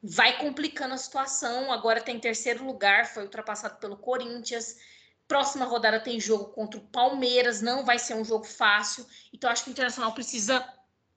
[0.02, 1.72] vai complicando a situação.
[1.72, 4.76] Agora tem terceiro lugar, foi ultrapassado pelo Corinthians
[5.32, 9.06] próxima rodada tem jogo contra o Palmeiras, não vai ser um jogo fácil.
[9.32, 10.62] Então, acho que o Internacional precisa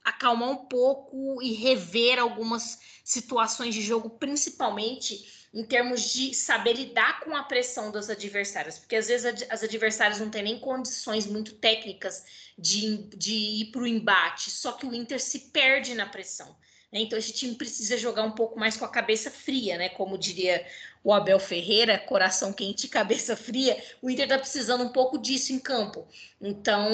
[0.05, 7.21] acalmar um pouco e rever algumas situações de jogo, principalmente em termos de saber lidar
[7.21, 11.55] com a pressão dos adversários, porque às vezes as adversárias não têm nem condições muito
[11.55, 12.25] técnicas
[12.57, 16.55] de, de ir para o embate, só que o Inter se perde na pressão.
[16.91, 16.99] Né?
[16.99, 19.89] Então esse time precisa jogar um pouco mais com a cabeça fria, né?
[19.89, 20.65] Como diria
[21.05, 23.77] o Abel Ferreira, coração quente e cabeça fria.
[24.01, 26.07] O Inter está precisando um pouco disso em campo.
[26.41, 26.89] Então,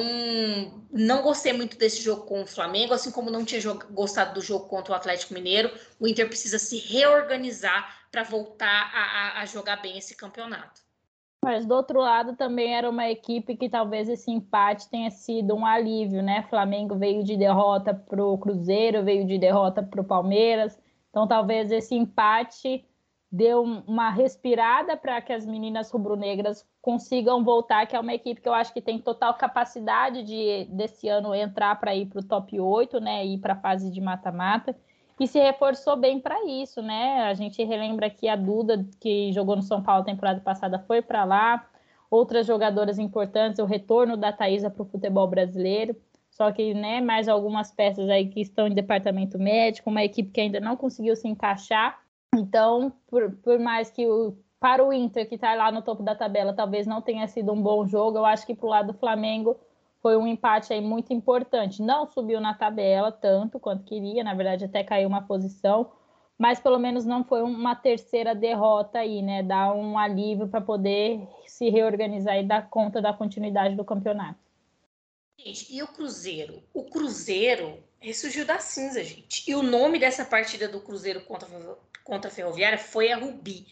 [0.91, 4.67] não gostei muito desse jogo com o Flamengo, assim como não tinha gostado do jogo
[4.67, 5.71] contra o Atlético Mineiro.
[5.97, 10.81] O Inter precisa se reorganizar para voltar a, a, a jogar bem esse campeonato.
[11.43, 15.65] Mas do outro lado também era uma equipe que talvez esse empate tenha sido um
[15.65, 16.45] alívio, né?
[16.49, 20.77] Flamengo veio de derrota para o Cruzeiro, veio de derrota para o Palmeiras.
[21.09, 22.85] Então talvez esse empate
[23.31, 28.49] deu uma respirada para que as meninas rubro-negras consigam voltar, que é uma equipe que
[28.49, 32.59] eu acho que tem total capacidade de desse ano entrar para ir para o top
[32.59, 33.25] 8, né?
[33.25, 34.75] Ir para a fase de mata-mata
[35.21, 37.21] e se reforçou bem para isso, né?
[37.25, 41.23] A gente relembra que a Duda, que jogou no São Paulo temporada passada, foi para
[41.23, 41.69] lá.
[42.09, 45.95] Outras jogadoras importantes, o retorno da Thaisa para o futebol brasileiro.
[46.31, 50.41] Só que, né, mais algumas peças aí que estão em departamento médico, uma equipe que
[50.41, 52.00] ainda não conseguiu se encaixar.
[52.35, 56.15] Então, por, por mais que o, para o Inter, que está lá no topo da
[56.15, 58.97] tabela, talvez não tenha sido um bom jogo, eu acho que para o lado do
[58.97, 59.59] Flamengo
[60.01, 61.81] foi um empate aí muito importante.
[61.81, 65.91] Não subiu na tabela tanto quanto queria, na verdade até caiu uma posição,
[66.37, 69.43] mas pelo menos não foi uma terceira derrota aí, né?
[69.43, 74.39] Dar um alívio para poder se reorganizar e dar conta da continuidade do campeonato.
[75.37, 76.63] Gente, e o Cruzeiro?
[76.73, 79.49] O Cruzeiro ressurgiu da cinza, gente.
[79.49, 81.47] E o nome dessa partida do Cruzeiro contra,
[82.03, 83.67] contra a Ferroviária foi a Rubi.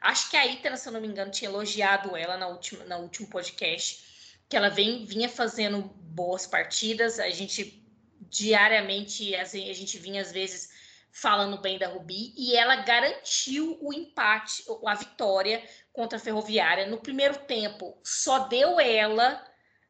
[0.00, 2.96] Acho que a Ítala, se eu não me engano, tinha elogiado ela na última, no
[3.02, 4.04] último podcast
[4.48, 7.18] que ela vem, vinha fazendo boas partidas.
[7.18, 7.82] A gente
[8.28, 10.70] diariamente, a gente vinha às vezes
[11.12, 16.98] falando bem da Rubi e ela garantiu o empate, a vitória contra a Ferroviária no
[16.98, 17.96] primeiro tempo.
[18.02, 19.42] Só deu ela,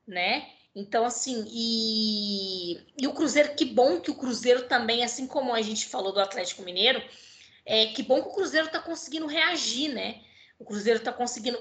[0.07, 0.51] né?
[0.75, 5.63] Então, assim, e, e o Cruzeiro, que bom que o Cruzeiro também, assim como a
[5.63, 7.01] gente falou do Atlético Mineiro,
[7.65, 10.21] é que bom que o Cruzeiro está conseguindo reagir, né?
[10.59, 11.59] O Cruzeiro está conseguindo.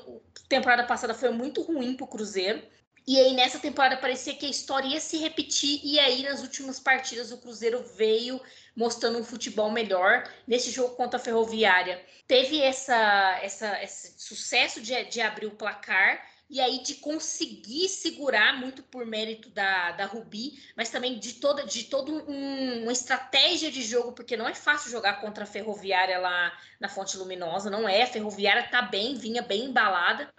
[0.50, 2.62] Temporada passada foi muito ruim para o Cruzeiro.
[3.06, 5.82] E aí, nessa temporada, parecia que a história ia se repetir.
[5.84, 8.40] E aí, nas últimas partidas, o Cruzeiro veio
[8.76, 10.24] mostrando um futebol melhor.
[10.48, 16.33] Nesse jogo contra a Ferroviária, teve essa, essa, esse sucesso de, de abrir o placar.
[16.54, 21.66] E aí, de conseguir segurar, muito por mérito da, da Rubi, mas também de toda
[21.66, 26.20] de toda um, uma estratégia de jogo, porque não é fácil jogar contra a Ferroviária
[26.20, 28.04] lá na Fonte Luminosa, não é.
[28.04, 30.32] A Ferroviária tá bem, vinha bem embalada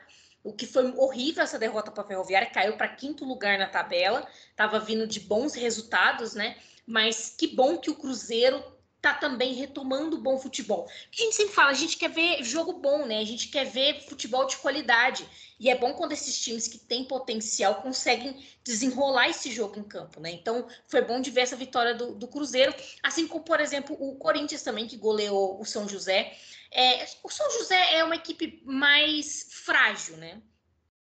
[0.45, 4.29] o que foi horrível essa derrota para a Ferroviária, caiu para quinto lugar na tabela,
[4.51, 6.57] estava vindo de bons resultados, né?
[6.87, 8.63] Mas que bom que o Cruzeiro
[9.05, 10.89] tá também retomando bom futebol.
[10.89, 13.19] A gente sempre fala, a gente quer ver jogo bom, né?
[13.19, 15.29] A gente quer ver futebol de qualidade.
[15.65, 20.21] E é bom quando esses times que têm potencial conseguem desenrolar esse jogo em campo,
[20.21, 20.31] né?
[20.31, 24.15] Então, foi bom de ver essa vitória do, do Cruzeiro, assim como, por exemplo, o
[24.17, 26.37] Corinthians também, que goleou o São José.
[26.71, 30.43] É, o São José é uma equipe mais frágil, né?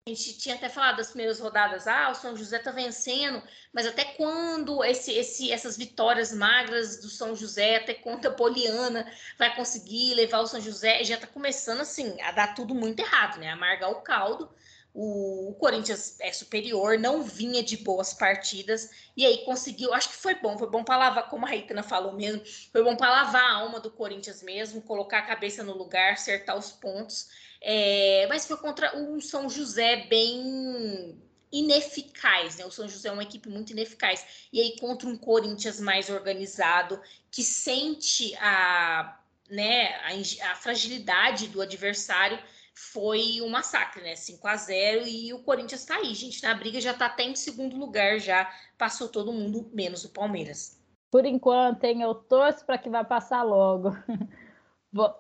[0.07, 3.43] A gente tinha até falado das primeiras rodadas, ah, o São José tá vencendo,
[3.73, 9.05] mas até quando esse, esse, essas vitórias magras do São José, até quando a Poliana
[9.37, 13.37] vai conseguir levar o São José, já tá começando assim a dar tudo muito errado,
[13.37, 13.49] né?
[13.49, 14.49] Amargar o caldo.
[14.93, 20.35] O, Corinthians é superior, não vinha de boas partidas, e aí conseguiu, acho que foi
[20.35, 22.41] bom, foi bom para lavar, como a Reitana falou mesmo,
[22.71, 26.57] foi bom para lavar a alma do Corinthians mesmo, colocar a cabeça no lugar, acertar
[26.57, 27.27] os pontos.
[27.61, 31.17] É, mas foi contra um São José bem
[31.51, 32.65] ineficaz, né?
[32.65, 34.47] O São José é uma equipe muito ineficaz.
[34.51, 41.61] E aí contra um Corinthians mais organizado, que sente a, né, a, a fragilidade do
[41.61, 42.39] adversário
[42.73, 44.15] foi um massacre, né?
[44.15, 46.43] 5 a 0 e o Corinthians tá aí, gente.
[46.43, 50.79] Na briga já tá até em segundo lugar, já passou todo mundo, menos o Palmeiras.
[51.09, 52.03] Por enquanto, hein?
[52.03, 53.97] Eu torço para que vá passar logo.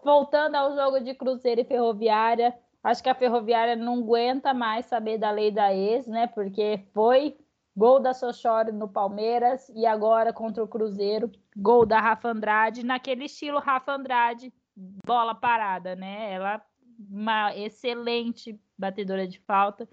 [0.03, 5.17] Voltando ao jogo de Cruzeiro e Ferroviária, acho que a Ferroviária não aguenta mais saber
[5.17, 6.25] da lei da ex, né?
[6.25, 7.37] Porque foi
[7.75, 13.25] gol da Sochore no Palmeiras e agora contra o Cruzeiro, gol da Rafa Andrade, naquele
[13.25, 14.51] estilo Rafa Andrade,
[15.05, 16.33] bola parada, né?
[16.33, 16.59] Ela
[17.11, 19.87] uma excelente batedora de falta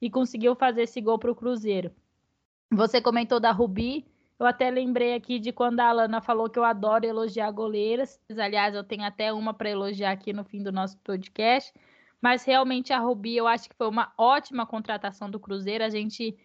[0.00, 1.92] e conseguiu fazer esse gol para o Cruzeiro.
[2.72, 4.04] Você comentou da Rubi,
[4.38, 8.20] eu até lembrei aqui de quando a Alana falou que eu adoro elogiar goleiras.
[8.38, 11.72] Aliás, eu tenho até uma para elogiar aqui no fim do nosso podcast.
[12.20, 15.84] mas realmente a Rubi eu acho que foi uma ótima contratação do Cruzeiro.
[15.84, 16.36] A gente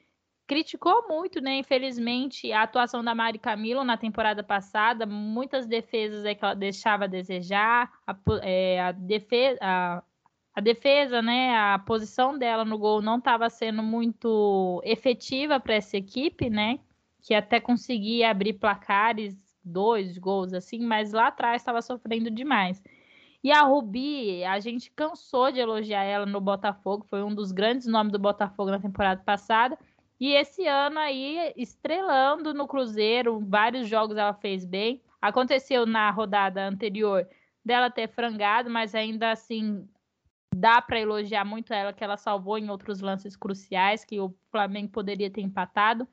[0.47, 1.57] criticou muito, né?
[1.57, 7.05] Infelizmente, a atuação da Mari Camilo na temporada passada, muitas defesas é que ela deixava
[7.05, 10.03] a desejar, a, é, a defesa, a,
[10.55, 11.55] a, defesa, né?
[11.55, 16.79] A posição dela no gol não estava sendo muito efetiva para essa equipe, né?
[17.23, 22.83] Que até conseguia abrir placares, dois gols assim, mas lá atrás estava sofrendo demais.
[23.43, 27.87] E a Rubi, a gente cansou de elogiar ela no Botafogo, foi um dos grandes
[27.87, 29.77] nomes do Botafogo na temporada passada.
[30.19, 35.01] E esse ano aí, estrelando no Cruzeiro, vários jogos ela fez bem.
[35.21, 37.27] Aconteceu na rodada anterior
[37.65, 39.87] dela ter frangado, mas ainda assim
[40.55, 44.89] dá para elogiar muito ela, que ela salvou em outros lances cruciais, que o Flamengo
[44.89, 46.07] poderia ter empatado.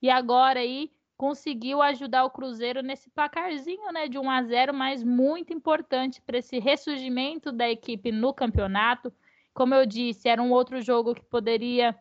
[0.00, 5.02] E agora aí conseguiu ajudar o Cruzeiro nesse placarzinho né, de 1 a 0, mas
[5.02, 9.12] muito importante para esse ressurgimento da equipe no campeonato.
[9.52, 11.98] Como eu disse, era um outro jogo que poderia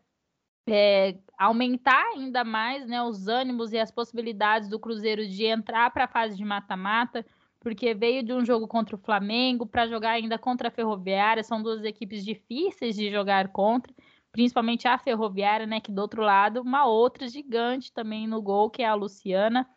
[0.68, 6.04] é, aumentar ainda mais né, os ânimos e as possibilidades do Cruzeiro de entrar para
[6.04, 7.26] a fase de mata-mata,
[7.60, 11.64] porque veio de um jogo contra o Flamengo para jogar ainda contra a Ferroviária, são
[11.64, 13.92] duas equipes difíceis de jogar contra,
[14.38, 18.84] principalmente a Ferroviária, né, que do outro lado, uma outra gigante também no gol, que
[18.84, 19.68] é a Luciana.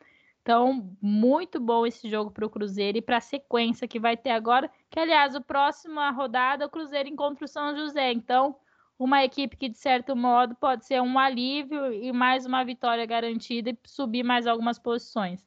[0.42, 4.32] Então, muito bom esse jogo para o Cruzeiro e para a sequência que vai ter
[4.32, 8.12] agora, que aliás, o próximo rodada, o Cruzeiro encontra o São José.
[8.12, 8.54] Então,
[8.98, 13.70] uma equipe que, de certo modo, pode ser um alívio e mais uma vitória garantida
[13.70, 15.42] e subir mais algumas posições.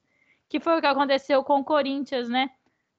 [0.50, 2.50] Que foi o que aconteceu com o Corinthians, né?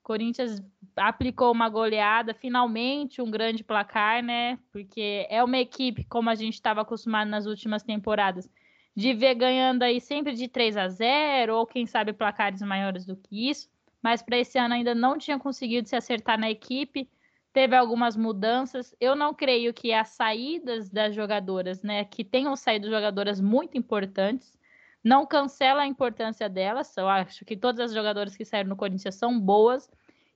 [0.04, 0.62] Corinthians
[0.94, 4.56] aplicou uma goleada, finalmente um grande placar, né?
[4.70, 8.48] Porque é uma equipe, como a gente estava acostumado nas últimas temporadas,
[8.94, 13.16] de ver ganhando aí sempre de 3 a 0 ou quem sabe placares maiores do
[13.16, 13.68] que isso.
[14.00, 17.08] Mas para esse ano ainda não tinha conseguido se acertar na equipe
[17.54, 18.94] teve algumas mudanças.
[19.00, 24.58] Eu não creio que as saídas das jogadoras, né, que tenham saído jogadoras muito importantes,
[25.04, 26.96] não cancela a importância delas.
[26.96, 29.90] Eu acho que todas as jogadoras que saíram no Corinthians são boas.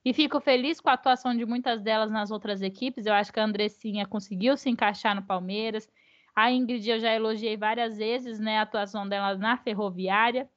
[0.05, 3.05] E fico feliz com a atuação de muitas delas nas outras equipes.
[3.05, 5.89] Eu acho que a Andressinha conseguiu se encaixar no Palmeiras.
[6.35, 10.47] A Ingrid eu já elogiei várias vezes né, a atuação dela na Ferroviária.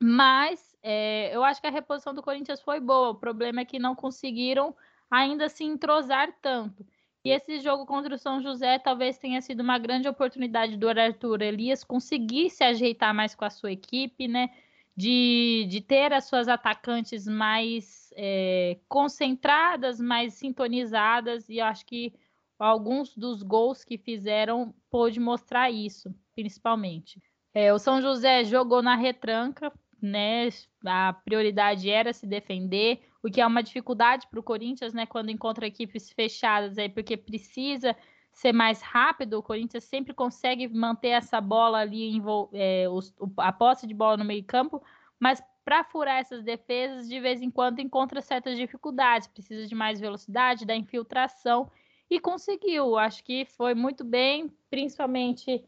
[0.00, 3.10] Mas é, eu acho que a reposição do Corinthians foi boa.
[3.10, 4.76] O problema é que não conseguiram
[5.10, 6.86] ainda se entrosar tanto.
[7.24, 11.42] E esse jogo contra o São José talvez tenha sido uma grande oportunidade do Arthur
[11.42, 14.50] Elias conseguir se ajeitar mais com a sua equipe, né?
[14.96, 22.12] De, de ter as suas atacantes mais é, concentradas, mais sintonizadas, e acho que
[22.58, 27.22] alguns dos gols que fizeram pôde mostrar isso, principalmente.
[27.54, 30.48] É, o São José jogou na retranca, né?
[30.84, 35.06] A prioridade era se defender, o que é uma dificuldade para o Corinthians, né?
[35.06, 37.96] Quando encontra equipes fechadas aí, porque precisa
[38.32, 39.38] ser mais rápido.
[39.38, 42.22] O Corinthians sempre consegue manter essa bola ali,
[42.52, 44.82] é, os, a posse de bola no meio-campo,
[45.18, 50.00] mas para furar essas defesas, de vez em quando encontra certas dificuldades, precisa de mais
[50.00, 51.70] velocidade, da infiltração,
[52.08, 52.96] e conseguiu.
[52.96, 55.62] Acho que foi muito bem, principalmente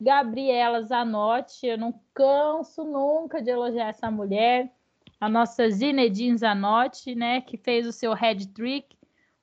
[0.00, 1.66] Gabriela Zanotti.
[1.66, 4.72] Eu não canso nunca de elogiar essa mulher
[5.20, 8.96] a nossa Zinedine Zanotti, né, que fez o seu head trick,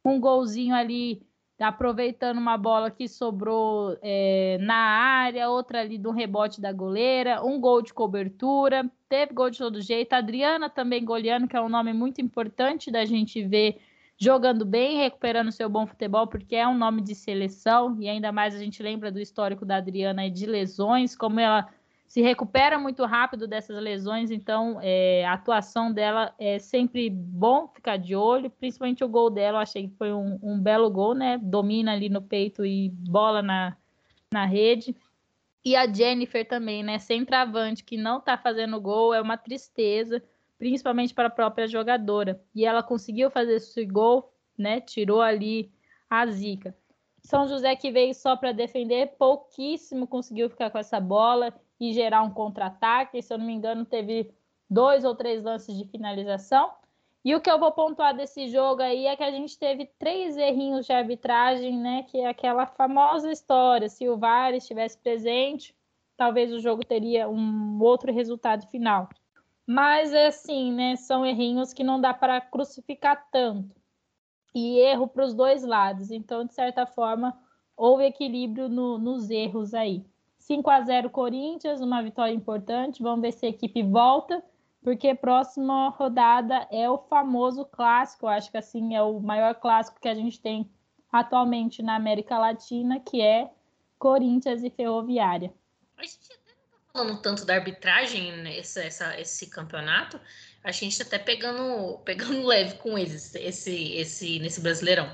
[0.06, 1.22] um golzinho ali
[1.60, 7.60] aproveitando uma bola que sobrou é, na área, outra ali do rebote da goleira, um
[7.60, 10.12] gol de cobertura, teve gol de todo jeito.
[10.14, 13.80] A Adriana também goleando, que é um nome muito importante da gente ver
[14.18, 18.56] jogando bem, recuperando seu bom futebol, porque é um nome de seleção, e ainda mais
[18.56, 21.68] a gente lembra do histórico da Adriana de lesões, como ela
[22.14, 27.98] se recupera muito rápido dessas lesões, então é, a atuação dela é sempre bom ficar
[27.98, 31.40] de olho, principalmente o gol dela, eu achei que foi um, um belo gol, né?
[31.42, 33.76] Domina ali no peito e bola na,
[34.32, 34.96] na rede.
[35.66, 37.00] E a Jennifer também, né?
[37.00, 40.22] Centravante, que não tá fazendo gol, é uma tristeza,
[40.58, 42.42] principalmente para a própria jogadora.
[42.54, 44.80] E ela conseguiu fazer esse gol, né?
[44.82, 45.72] Tirou ali
[46.10, 46.76] a zica.
[47.22, 52.22] São José que veio só para defender, pouquíssimo conseguiu ficar com essa bola e gerar
[52.22, 53.22] um contra-ataque.
[53.22, 54.30] Se eu não me engano, teve
[54.70, 56.72] dois ou três lances de finalização.
[57.26, 60.36] E o que eu vou pontuar desse jogo aí é que a gente teve três
[60.36, 62.04] errinhos de arbitragem, né?
[62.04, 63.88] Que é aquela famosa história.
[63.88, 65.74] Se o VAR estivesse presente,
[66.18, 69.08] talvez o jogo teria um outro resultado final.
[69.66, 70.96] Mas é assim, né?
[70.96, 73.76] São errinhos que não dá para crucificar tanto.
[74.54, 76.12] E erro para os dois lados.
[76.12, 77.38] Então, de certa forma,
[77.76, 80.06] houve equilíbrio no, nos erros aí.
[80.38, 83.02] 5 a 0 Corinthians, uma vitória importante.
[83.02, 84.44] Vamos ver se a equipe volta,
[84.82, 88.28] porque próxima rodada é o famoso clássico.
[88.28, 90.70] acho que assim é o maior clássico que a gente tem
[91.12, 93.50] atualmente na América Latina, que é
[93.98, 95.54] Corinthians e Ferroviária.
[95.96, 100.22] A gente até não está falando tanto da arbitragem nesse essa, esse campeonato,
[100.64, 105.12] a gente está até pegando, pegando leve com eles esse, esse, nesse Brasileirão.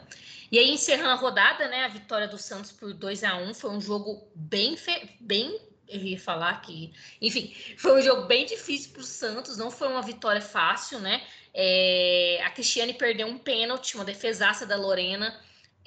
[0.51, 3.69] E aí, encerrando a rodada, né, a vitória do Santos por 2 a 1 foi
[3.69, 4.77] um jogo bem,
[5.21, 5.57] bem
[5.87, 9.87] eu ia falar que, enfim, foi um jogo bem difícil para o Santos, não foi
[9.87, 11.21] uma vitória fácil, né?
[11.53, 15.39] É, a Cristiane perdeu um pênalti, uma defesaça da Lorena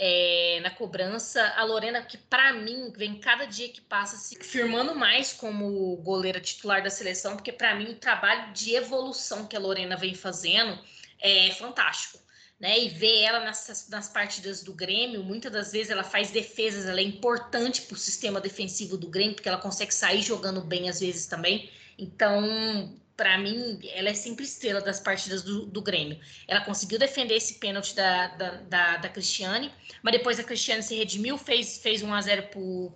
[0.05, 1.41] é, na cobrança.
[1.57, 6.41] A Lorena, que para mim vem cada dia que passa se firmando mais como goleira
[6.41, 10.77] titular da seleção, porque para mim o trabalho de evolução que a Lorena vem fazendo
[11.21, 12.19] é fantástico
[12.63, 12.79] né?
[12.79, 17.01] E ver ela nas, nas partidas do Grêmio, muitas das vezes ela faz defesas, ela
[17.01, 21.01] é importante para o sistema defensivo do Grêmio, porque ela consegue sair jogando bem às
[21.01, 21.69] vezes também.
[21.99, 26.18] Então, para mim, ela é sempre estrela das partidas do, do Grêmio.
[26.49, 29.70] Ela conseguiu defender esse pênalti da, da, da, da Cristiane,
[30.03, 32.49] mas depois a Cristiane se redimiu, fez, fez 1 a 0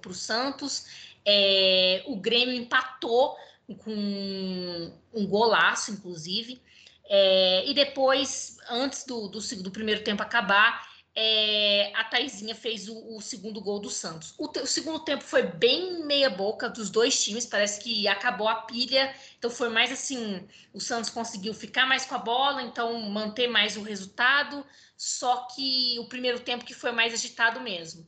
[0.03, 0.87] para o Santos.
[1.24, 3.37] É, o Grêmio empatou
[3.85, 6.61] com um golaço, inclusive.
[7.09, 10.89] É, e depois, antes do, do, do, primeiro tempo acabar,
[11.19, 14.35] é, a Taizinha fez o, o, segundo gol do Santos.
[14.37, 18.47] O, te, o, segundo tempo foi bem meia boca dos dois times, parece que acabou
[18.47, 23.01] a pilha, então foi mais assim, o Santos conseguiu ficar mais com a bola, então
[23.09, 24.62] manter mais o resultado,
[24.95, 28.07] só que o primeiro tempo que foi mais agitado mesmo.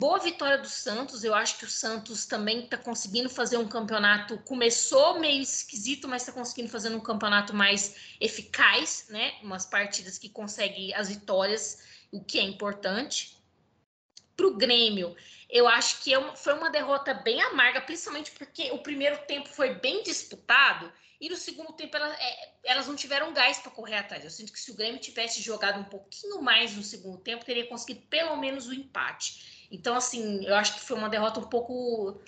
[0.00, 1.24] Boa vitória do Santos.
[1.24, 4.38] Eu acho que o Santos também está conseguindo fazer um campeonato.
[4.38, 9.34] Começou meio esquisito, mas está conseguindo fazer um campeonato mais eficaz, né?
[9.42, 11.78] Umas partidas que conseguem as vitórias,
[12.10, 13.36] o que é importante.
[14.36, 15.16] Para o Grêmio,
[15.50, 19.74] eu acho que é foi uma derrota bem amarga, principalmente porque o primeiro tempo foi
[19.74, 24.22] bem disputado e no segundo tempo elas, é, elas não tiveram gás para correr atrás.
[24.22, 27.66] Eu sinto que se o Grêmio tivesse jogado um pouquinho mais no segundo tempo, teria
[27.66, 29.66] conseguido pelo menos o empate.
[29.70, 32.20] Então, assim, eu acho que foi uma derrota um pouco,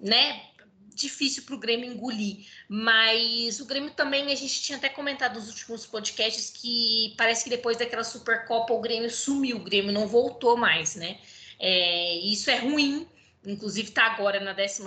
[0.00, 0.50] né,
[0.98, 2.46] difícil para o Grêmio engolir.
[2.68, 7.50] Mas o Grêmio também, a gente tinha até comentado nos últimos podcasts que parece que
[7.50, 11.18] depois daquela Supercopa o Grêmio sumiu, o Grêmio não voltou mais, né?
[11.58, 13.06] É, isso é ruim,
[13.44, 14.82] inclusive está agora na 12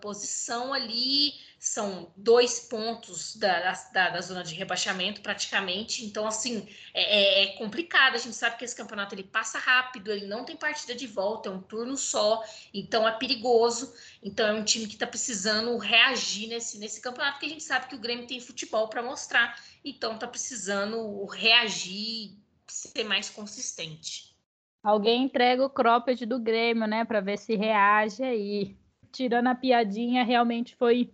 [0.00, 1.34] posição ali,
[1.64, 7.46] são dois pontos da, da, da, zona de rebaixamento praticamente, então assim, é, é, é,
[7.56, 11.06] complicado, a gente sabe que esse campeonato ele passa rápido, ele não tem partida de
[11.06, 15.74] volta, é um turno só, então é perigoso, então é um time que está precisando
[15.78, 19.58] reagir nesse, nesse campeonato, porque a gente sabe que o Grêmio tem futebol para mostrar,
[19.82, 22.36] então está precisando reagir,
[22.68, 24.36] ser mais consistente.
[24.82, 28.76] Alguém entrega o cropped do Grêmio, né, para ver se reage aí.
[29.10, 31.10] Tirando a piadinha, realmente foi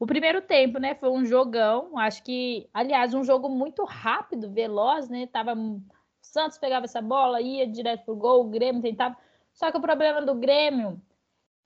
[0.00, 1.98] o primeiro tempo, né, foi um jogão.
[1.98, 5.26] Acho que, aliás, um jogo muito rápido, veloz, né?
[5.26, 5.54] Tava
[6.22, 9.14] Santos pegava essa bola, ia direto pro gol, o Grêmio tentava.
[9.52, 11.00] Só que o problema do Grêmio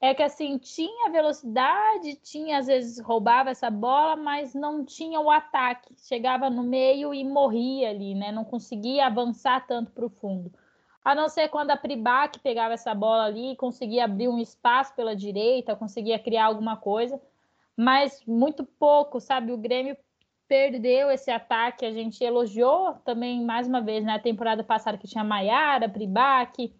[0.00, 5.30] é que assim, tinha velocidade, tinha às vezes roubava essa bola, mas não tinha o
[5.30, 5.94] ataque.
[5.96, 8.32] Chegava no meio e morria ali, né?
[8.32, 10.52] Não conseguia avançar tanto para o fundo
[11.04, 15.14] a não ser quando a Pribac pegava essa bola ali, conseguia abrir um espaço pela
[15.14, 17.20] direita, conseguia criar alguma coisa,
[17.76, 19.52] mas muito pouco, sabe?
[19.52, 19.96] O Grêmio
[20.46, 24.18] perdeu esse ataque, a gente elogiou também mais uma vez na né?
[24.18, 26.72] temporada passada que tinha Maiara, Pribac,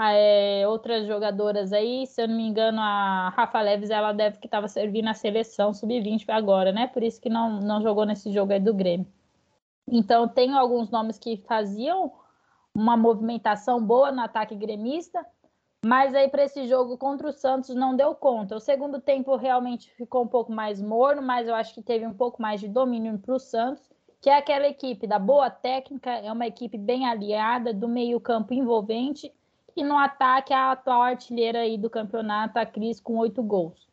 [0.00, 4.46] é, outras jogadoras aí, se eu não me engano, a Rafa Leves ela deve que
[4.46, 6.86] estava servindo a seleção sub-20 agora, né?
[6.86, 9.06] Por isso que não, não jogou nesse jogo aí do Grêmio.
[9.86, 12.12] Então, tem alguns nomes que faziam
[12.74, 15.24] uma movimentação boa no ataque gremista,
[15.84, 18.56] mas aí para esse jogo contra o Santos não deu conta.
[18.56, 22.14] O segundo tempo realmente ficou um pouco mais morno, mas eu acho que teve um
[22.14, 26.30] pouco mais de domínio para o Santos, que é aquela equipe da boa técnica, é
[26.30, 29.32] uma equipe bem aliada, do meio-campo envolvente,
[29.74, 33.88] e no ataque a atual artilheira aí do campeonato, a Cris, com oito gols.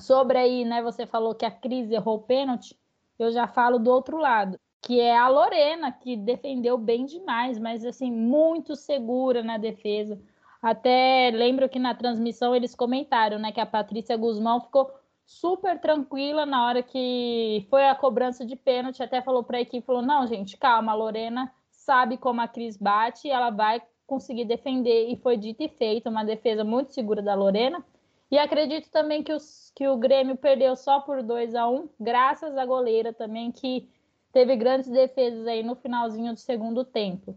[0.00, 2.76] Sobre aí, né, você falou que a Cris errou o pênalti,
[3.16, 7.86] eu já falo do outro lado que é a Lorena, que defendeu bem demais, mas
[7.86, 10.20] assim, muito segura na defesa.
[10.64, 14.90] Até lembro que na transmissão eles comentaram, né, que a Patrícia Guzmão ficou
[15.26, 19.86] super tranquila na hora que foi a cobrança de pênalti, até falou para a equipe,
[19.86, 24.46] falou: "Não, gente, calma, a Lorena sabe como a Cris bate e ela vai conseguir
[24.46, 25.10] defender".
[25.10, 27.84] E foi dito e feito, uma defesa muito segura da Lorena.
[28.30, 32.56] E acredito também que, os, que o Grêmio perdeu só por 2 a 1 graças
[32.56, 33.86] à goleira também, que
[34.32, 37.36] teve grandes defesas aí no finalzinho do segundo tempo.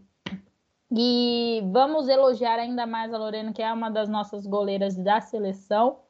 [0.90, 6.00] E vamos elogiar ainda mais a Lorena, que é uma das nossas goleiras da seleção.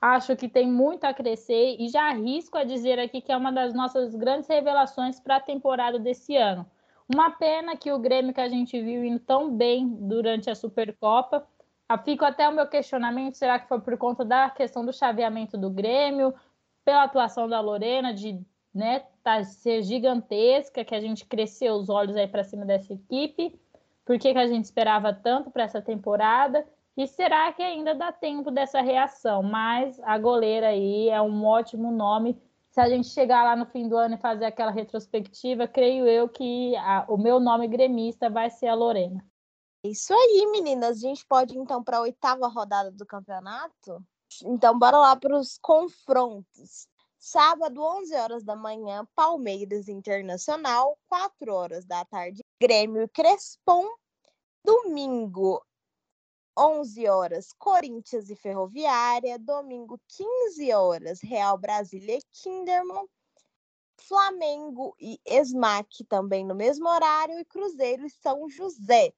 [0.00, 3.52] Acho que tem muito a crescer e já arrisco a dizer aqui que é uma
[3.52, 6.66] das nossas grandes revelações para a temporada desse ano.
[7.12, 11.46] Uma pena que o Grêmio que a gente viu indo tão bem durante a Supercopa.
[11.88, 15.58] Ah, fico até o meu questionamento: será que foi por conta da questão do chaveamento
[15.58, 16.32] do Grêmio,
[16.84, 18.40] pela atuação da Lorena, de
[18.74, 23.60] né, tá, ser gigantesca, que a gente cresceu os olhos aí para cima dessa equipe?
[24.04, 26.66] Por que, que a gente esperava tanto para essa temporada?
[26.96, 29.42] E será que ainda dá tempo dessa reação?
[29.42, 32.40] Mas a goleira aí é um ótimo nome
[32.72, 36.26] se a gente chegar lá no fim do ano e fazer aquela retrospectiva, creio eu
[36.26, 39.22] que a, o meu nome gremista vai ser a Lorena.
[39.84, 40.96] Isso aí, meninas.
[40.96, 44.02] A gente pode então para a oitava rodada do campeonato?
[44.44, 46.88] Então, bora lá para os confrontos.
[47.24, 53.86] Sábado, 11 horas da manhã, Palmeiras Internacional, 4 horas da tarde, Grêmio Crespon.
[54.64, 55.64] Domingo,
[56.58, 59.38] 11 horas, Corinthians e Ferroviária.
[59.38, 63.06] Domingo, 15 horas, Real Brasília e Kinderman.
[64.00, 67.38] Flamengo e Esmac também no mesmo horário.
[67.38, 69.14] E Cruzeiro e São José.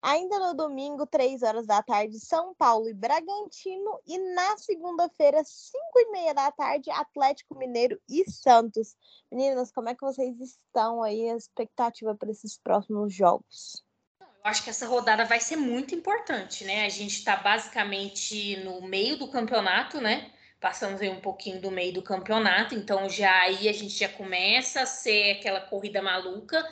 [0.00, 4.00] Ainda no domingo, 3 horas da tarde, São Paulo e Bragantino.
[4.06, 8.96] E na segunda-feira, 5 e meia da tarde, Atlético Mineiro e Santos.
[9.30, 11.28] Meninas, como é que vocês estão aí?
[11.28, 13.84] A expectativa para esses próximos jogos?
[14.20, 16.86] Eu acho que essa rodada vai ser muito importante, né?
[16.86, 20.30] A gente está basicamente no meio do campeonato, né?
[20.60, 24.82] Passamos aí um pouquinho do meio do campeonato, então já aí a gente já começa
[24.82, 26.64] a ser aquela corrida maluca.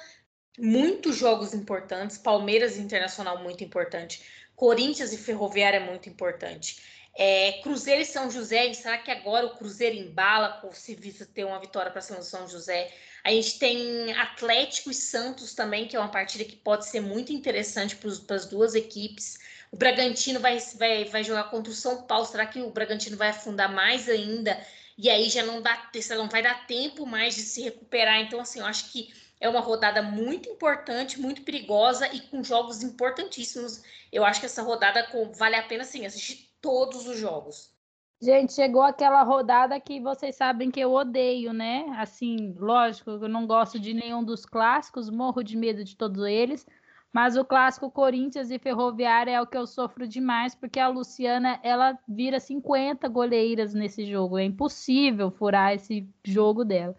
[0.59, 4.22] Muitos jogos importantes, Palmeiras Internacional muito importante,
[4.54, 6.80] Corinthians e Ferroviária muito importante.
[7.18, 11.59] É, Cruzeiro e São José, será que agora o Cruzeiro embala se visa ter uma
[11.59, 12.92] vitória para São José?
[13.24, 17.32] A gente tem Atlético e Santos também, que é uma partida que pode ser muito
[17.32, 19.38] interessante para as duas equipes.
[19.72, 22.26] O Bragantino vai, vai, vai jogar contra o São Paulo.
[22.26, 24.59] Será que o Bragantino vai afundar mais ainda?
[24.98, 28.20] E aí já não dá, não vai dar tempo mais de se recuperar.
[28.20, 32.82] Então, assim, eu acho que é uma rodada muito importante, muito perigosa e com jogos
[32.82, 33.82] importantíssimos.
[34.12, 35.07] Eu acho que essa rodada
[35.37, 37.74] vale a pena sim, assistir todos os jogos.
[38.20, 41.84] Gente, chegou aquela rodada que vocês sabem que eu odeio, né?
[41.99, 46.66] Assim, lógico, eu não gosto de nenhum dos clássicos, morro de medo de todos eles.
[47.12, 51.61] Mas o clássico Corinthians e Ferroviária é o que eu sofro demais, porque a Luciana,
[51.62, 54.39] ela vira 50 goleiras nesse jogo.
[54.39, 56.97] É impossível furar esse jogo dela.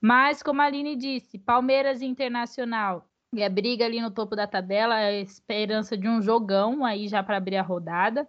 [0.00, 5.08] Mas, como a Aline disse, Palmeiras Internacional é briga ali no topo da tabela, é
[5.08, 8.26] a esperança de um jogão aí já para abrir a rodada.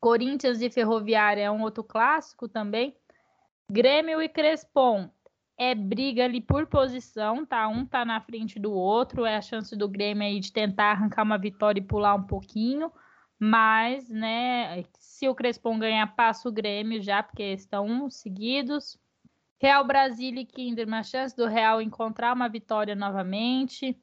[0.00, 2.96] Corinthians e Ferroviária é um outro clássico também.
[3.70, 5.10] Grêmio e Crespon
[5.58, 7.68] é briga ali por posição, tá?
[7.68, 11.22] Um tá na frente do outro, é a chance do Grêmio aí de tentar arrancar
[11.22, 12.90] uma vitória e pular um pouquinho,
[13.38, 18.98] mas, né, se o Crespon ganhar, passa o Grêmio já, porque estão seguidos.
[19.62, 23.96] Real Brasília e Kinder, uma chance do Real encontrar uma vitória novamente.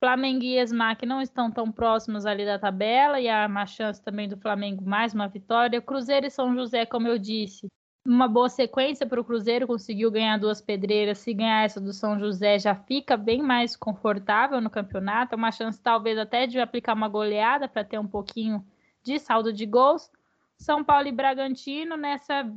[0.00, 4.26] Flamengo e Esmac não estão tão próximos ali da tabela e há uma chance também
[4.26, 5.82] do Flamengo mais uma vitória.
[5.82, 7.66] Cruzeiro e São José, como eu disse,
[8.02, 11.18] uma boa sequência para o Cruzeiro, conseguiu ganhar duas pedreiras.
[11.18, 15.34] Se ganhar essa do São José, já fica bem mais confortável no campeonato.
[15.34, 18.66] É uma chance, talvez, até de aplicar uma goleada para ter um pouquinho
[19.04, 20.10] de saldo de gols.
[20.56, 22.50] São Paulo e Bragantino, nessa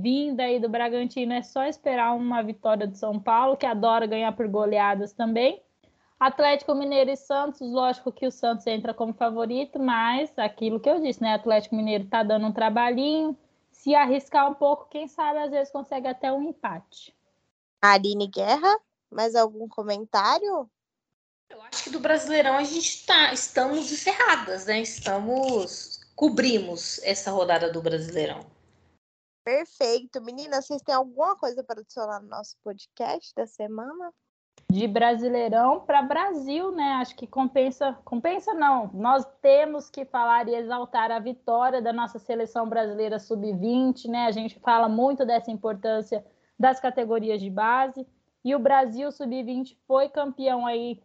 [0.00, 4.32] vinda aí do Bragantino, é só esperar uma vitória do São Paulo, que adora ganhar
[4.32, 5.62] por goleadas também.
[6.18, 11.00] Atlético Mineiro e Santos, lógico que o Santos entra como favorito, mas aquilo que eu
[11.00, 11.34] disse, né?
[11.34, 13.36] Atlético Mineiro tá dando um trabalhinho.
[13.70, 17.14] Se arriscar um pouco, quem sabe às vezes consegue até um empate.
[17.82, 18.78] Aline Guerra,
[19.10, 20.70] mais algum comentário?
[21.50, 24.80] Eu acho que do Brasileirão a gente tá, estamos encerradas, né?
[24.80, 28.53] Estamos cobrimos essa rodada do Brasileirão.
[29.44, 30.22] Perfeito.
[30.22, 34.12] Meninas, vocês têm alguma coisa para adicionar no nosso podcast da semana?
[34.70, 36.94] de Brasileirão para Brasil, né?
[36.94, 38.90] Acho que compensa, compensa não.
[38.92, 44.26] Nós temos que falar e exaltar a vitória da nossa seleção brasileira sub-20, né?
[44.26, 46.24] A gente fala muito dessa importância
[46.58, 48.06] das categorias de base
[48.44, 51.00] e o Brasil sub-20 foi campeão aí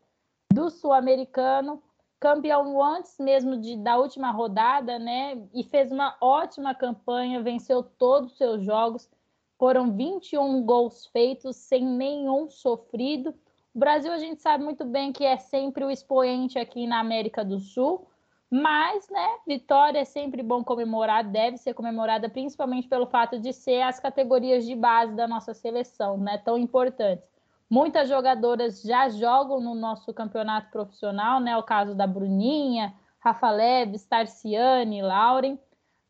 [0.52, 1.82] do Sul-Americano,
[2.20, 5.42] campeão antes mesmo de, da última rodada, né?
[5.54, 9.10] E fez uma ótima campanha, venceu todos os seus jogos.
[9.58, 13.34] Foram 21 gols feitos sem nenhum sofrido.
[13.74, 17.46] O Brasil a gente sabe muito bem que é sempre o expoente aqui na América
[17.46, 18.08] do Sul,
[18.50, 23.84] mas, né, vitória é sempre bom comemorar, deve ser comemorada principalmente pelo fato de ser
[23.84, 27.30] as categorias de base da nossa seleção, né, tão importantes.
[27.70, 34.06] Muitas jogadoras já jogam no nosso campeonato profissional, né, o caso da Bruninha, Rafa Leves,
[34.06, 35.60] Tarciane, Lauren,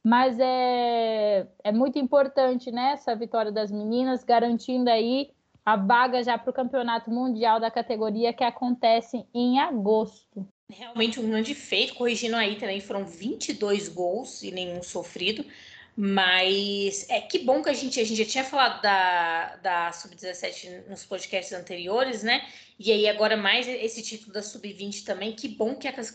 [0.01, 5.31] mas é, é muito importante, né, essa vitória das meninas, garantindo aí
[5.65, 10.47] a vaga já para o campeonato mundial da categoria que acontece em agosto.
[10.71, 15.43] Realmente um grande feito, corrigindo aí também, foram 22 gols e nenhum sofrido.
[16.01, 20.87] Mas é que bom que a gente, a gente já tinha falado da, da Sub-17
[20.87, 22.47] nos podcasts anteriores, né?
[22.79, 25.33] E aí agora mais esse título da Sub-20 também.
[25.33, 26.09] Que bom que as,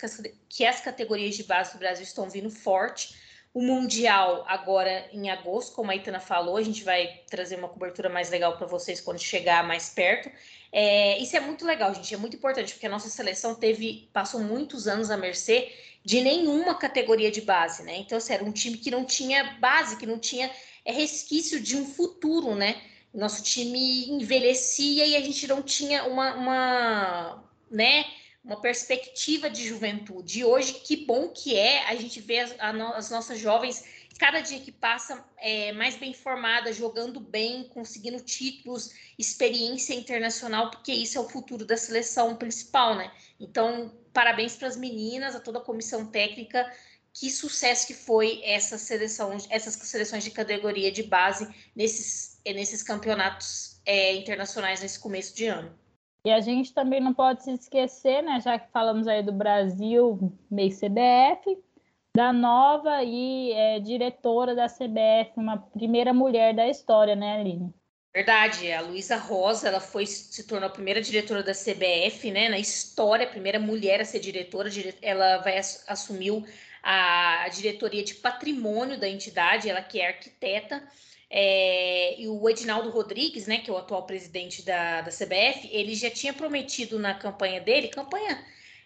[0.48, 3.14] que as categorias de base do Brasil estão vindo forte.
[3.52, 8.08] O Mundial agora em agosto, como a Itana falou, a gente vai trazer uma cobertura
[8.08, 10.30] mais legal para vocês quando chegar mais perto.
[10.72, 14.40] É, isso é muito legal, gente, é muito importante, porque a nossa seleção teve, passou
[14.40, 15.70] muitos anos à mercê
[16.04, 17.96] de nenhuma categoria de base, né?
[17.96, 20.50] Então, assim, era um time que não tinha base, que não tinha
[20.84, 22.82] é, resquício de um futuro, né?
[23.12, 28.04] Nosso time envelhecia e a gente não tinha uma, uma né?
[28.44, 30.40] uma perspectiva de juventude.
[30.40, 33.82] E hoje, que bom que é a gente ver as, as nossas jovens,
[34.18, 40.92] cada dia que passa, é, mais bem formadas, jogando bem, conseguindo títulos, experiência internacional, porque
[40.92, 43.10] isso é o futuro da seleção principal, né?
[43.40, 46.72] Então, parabéns para as meninas, a toda a comissão técnica.
[47.12, 53.80] Que sucesso que foi essa seleção, essas seleções de categoria de base nesses, nesses campeonatos
[53.84, 55.72] é, internacionais nesse começo de ano.
[56.26, 60.32] E a gente também não pode se esquecer, né, já que falamos aí do Brasil,
[60.50, 61.62] meio CBF,
[62.16, 67.74] da nova e é, diretora da CBF, uma primeira mulher da história, né, Aline?
[68.14, 72.60] Verdade, a Luísa Rosa, ela foi se tornou a primeira diretora da CBF, né, na
[72.60, 74.70] história, a primeira mulher a ser diretora,
[75.02, 76.46] ela vai assumiu
[76.80, 80.86] a diretoria de patrimônio da entidade, ela que é arquiteta,
[81.28, 85.94] é, e o Edinaldo Rodrigues, né, que é o atual presidente da, da CBF, ele
[85.96, 88.44] já tinha prometido na campanha dele, campanha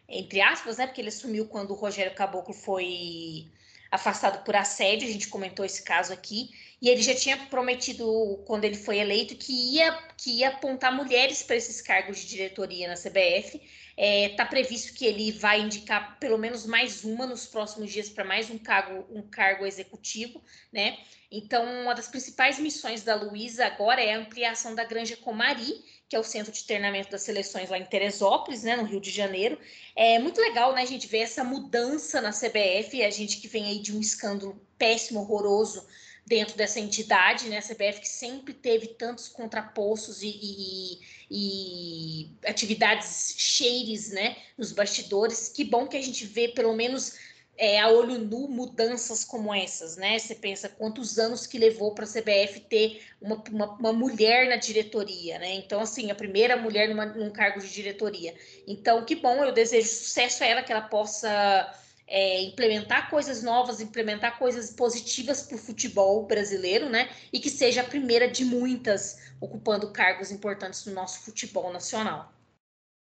[0.08, 3.46] entre aspas, né, porque ele assumiu quando o Rogério Caboclo foi
[3.90, 8.64] afastado por assédio, a gente comentou esse caso aqui, e ele já tinha prometido, quando
[8.64, 12.94] ele foi eleito, que ia, que ia apontar mulheres para esses cargos de diretoria na
[12.94, 13.56] CBF.
[13.56, 13.62] Está
[13.96, 18.24] é, tá previsto que ele vai indicar pelo menos mais uma nos próximos dias para
[18.24, 20.40] mais um cargo, um cargo executivo,
[20.72, 20.98] né?
[21.32, 26.16] Então, uma das principais missões da Luísa agora é a ampliação da Granja Comari, que
[26.16, 29.58] é o centro de treinamento das seleções lá em Teresópolis, né, no Rio de Janeiro.
[29.94, 33.66] É muito legal, né, a gente ver essa mudança na CBF, a gente que vem
[33.66, 35.86] aí de um escândalo péssimo, horroroso
[36.24, 41.00] dentro dessa entidade, né, a CBF que sempre teve tantos contrapostos e, e,
[41.30, 45.48] e atividades cheires, né, nos bastidores.
[45.48, 47.18] Que bom que a gente vê pelo menos
[47.58, 50.16] é, a olho nu mudanças como essas, né?
[50.16, 54.54] Você pensa quantos anos que levou para a CBF ter uma, uma, uma, mulher na
[54.54, 55.54] diretoria, né?
[55.54, 58.32] Então, assim, a primeira mulher numa, num cargo de diretoria.
[58.64, 61.74] Então, que bom, eu desejo sucesso a ela, que ela possa
[62.06, 67.10] é, implementar coisas novas, implementar coisas positivas para o futebol brasileiro, né?
[67.32, 72.32] E que seja a primeira de muitas ocupando cargos importantes no nosso futebol nacional.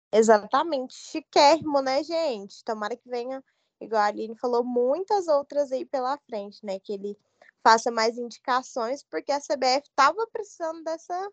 [0.10, 2.64] Exatamente, chiquérrimo, né, gente?
[2.64, 3.44] Tomara que venha
[3.80, 6.80] igual a Aline falou, muitas outras aí pela frente, né?
[6.80, 7.18] Que ele
[7.64, 11.32] faça mais indicações, porque a CBF estava precisando dessa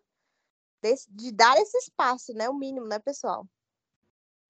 [0.81, 2.49] desse, de dar esse espaço, né?
[2.49, 3.47] O mínimo, né, pessoal?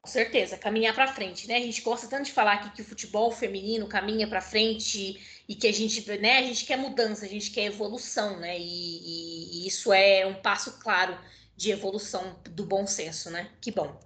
[0.02, 1.56] Com certeza, caminhar para frente, né?
[1.56, 5.56] A gente gosta tanto de falar aqui que o futebol feminino caminha para frente e
[5.56, 6.38] que a gente, né?
[6.38, 8.56] A gente quer mudança, a gente quer evolução, né?
[8.56, 11.18] E, e, e isso é um passo claro
[11.56, 13.52] de evolução do bom senso, né?
[13.60, 14.00] Que bom.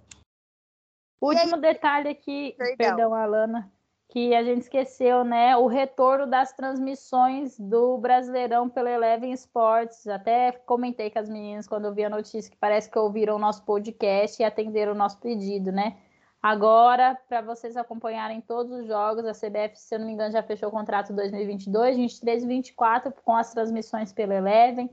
[1.20, 3.70] Último detalhe aqui, perdão, perdão Alana,
[4.10, 5.56] que a gente esqueceu, né?
[5.56, 10.06] O retorno das transmissões do Brasileirão pelo Eleven Sports.
[10.08, 13.38] Até comentei com as meninas quando eu vi a notícia que parece que ouviram o
[13.38, 15.96] nosso podcast e atenderam o nosso pedido, né?
[16.42, 20.42] Agora, para vocês acompanharem todos os jogos, a CBF, se eu não me engano, já
[20.42, 24.90] fechou o contrato 2022, 23 e 24 com as transmissões pelo Eleven.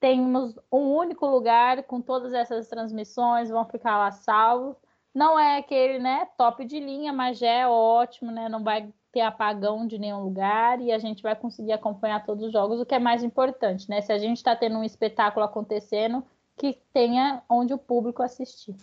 [0.00, 4.76] Temos um único lugar com todas essas transmissões, vão ficar lá salvos.
[5.14, 8.48] Não é aquele, né, top de linha, mas já é ótimo, né?
[8.48, 12.52] Não vai ter apagão de nenhum lugar e a gente vai conseguir acompanhar todos os
[12.52, 14.00] jogos, o que é mais importante, né?
[14.00, 16.24] Se a gente está tendo um espetáculo acontecendo,
[16.56, 18.74] que tenha onde o público assistir.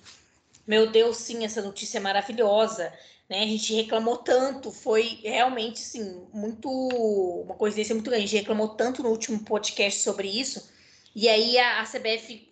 [0.65, 2.93] Meu Deus, sim, essa notícia é maravilhosa.
[3.29, 3.43] Né?
[3.43, 8.25] A gente reclamou tanto, foi realmente assim, muito uma coincidência muito grande.
[8.25, 10.69] A gente reclamou tanto no último podcast sobre isso.
[11.15, 12.50] E aí a, a CBF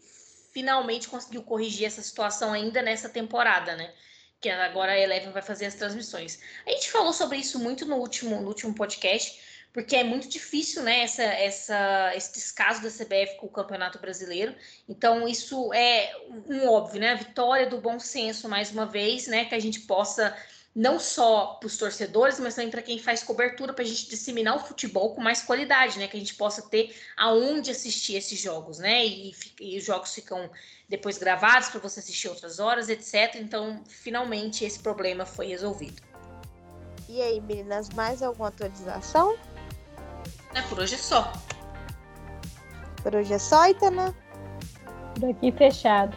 [0.59, 3.93] finalmente conseguiu corrigir essa situação ainda nessa temporada, né?
[4.41, 6.37] Que agora a Eleven vai fazer as transmissões.
[6.67, 9.39] A gente falou sobre isso muito no último, no último podcast,
[9.71, 14.53] porque é muito difícil, né, essa, essa, esse descaso da CBF com o Campeonato Brasileiro.
[14.87, 16.13] Então, isso é
[16.49, 17.11] um óbvio, né?
[17.11, 19.45] A vitória do bom senso, mais uma vez, né?
[19.45, 20.35] Que a gente possa
[20.75, 24.55] não só para os torcedores, mas também para quem faz cobertura, para a gente disseminar
[24.55, 26.07] o futebol com mais qualidade, né?
[26.07, 29.05] Que a gente possa ter aonde assistir esses jogos, né?
[29.05, 30.49] E, e os jogos ficam
[30.87, 33.35] depois gravados para você assistir outras horas, etc.
[33.35, 36.01] Então, finalmente, esse problema foi resolvido.
[37.07, 39.37] E aí, meninas, mais alguma atualização?
[40.53, 41.33] É, por hoje é só.
[43.01, 44.15] Por hoje é só, Itana?
[45.19, 46.15] Por aqui fechado.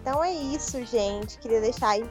[0.00, 1.38] Então é isso, gente.
[1.38, 2.04] Queria deixar aí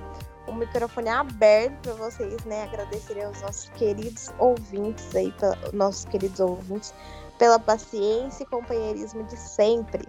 [0.47, 2.63] o microfone aberto para vocês, né?
[2.63, 5.33] Agradecer aos nossos queridos ouvintes aí,
[5.73, 6.93] nossos queridos ouvintes,
[7.37, 10.07] pela paciência e companheirismo de sempre.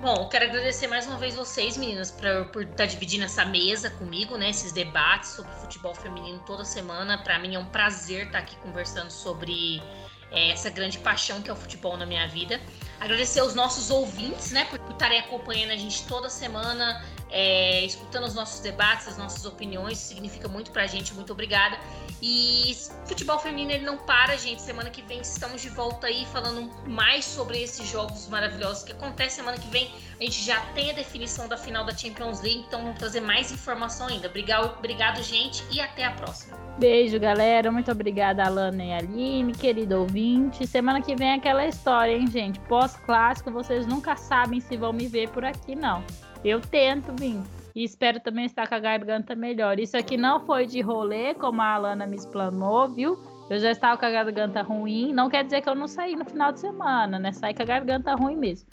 [0.00, 3.90] Bom, quero agradecer mais uma vez vocês, meninas, pra, por estar tá dividindo essa mesa
[3.90, 4.50] comigo, né?
[4.50, 7.18] Esses debates sobre futebol feminino toda semana.
[7.18, 9.82] Para mim é um prazer estar tá aqui conversando sobre
[10.30, 12.60] é, essa grande paixão que é o futebol na minha vida.
[13.00, 18.34] Agradecer aos nossos ouvintes, né, por estarem acompanhando a gente toda semana, é, escutando os
[18.34, 21.78] nossos debates, as nossas opiniões, significa muito pra gente, muito obrigada.
[22.20, 22.76] E
[23.06, 24.60] futebol feminino ele não para, gente.
[24.60, 29.38] Semana que vem estamos de volta aí falando mais sobre esses jogos maravilhosos que acontecem
[29.38, 29.90] semana que vem.
[30.20, 33.52] A gente já tem a definição da final da Champions League, então vamos trazer mais
[33.52, 34.26] informação ainda.
[34.26, 36.56] Obrigado, obrigado gente, e até a próxima.
[36.78, 37.70] Beijo, galera.
[37.70, 40.66] Muito obrigada, Alana e Aline, querido ouvinte.
[40.66, 42.58] Semana que vem é aquela história, hein, gente?
[42.88, 46.02] Pós-clássico, vocês nunca sabem se vão me ver por aqui, não.
[46.42, 47.38] Eu tento vir.
[47.74, 49.78] E espero também estar com a garganta melhor.
[49.78, 53.18] Isso aqui não foi de rolê, como a Alana me explanou, viu?
[53.50, 55.12] Eu já estava com a garganta ruim.
[55.12, 57.30] Não quer dizer que eu não saí no final de semana, né?
[57.32, 58.66] Saí com a garganta ruim mesmo.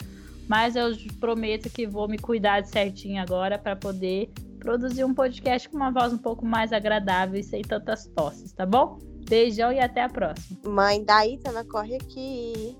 [0.48, 5.68] Mas eu prometo que vou me cuidar de certinho agora para poder produzir um podcast
[5.68, 8.98] com uma voz um pouco mais agradável e sem tantas tosses, tá bom?
[9.28, 10.58] Beijão e até a próxima.
[10.64, 12.76] Mãe da Itana, corre aqui.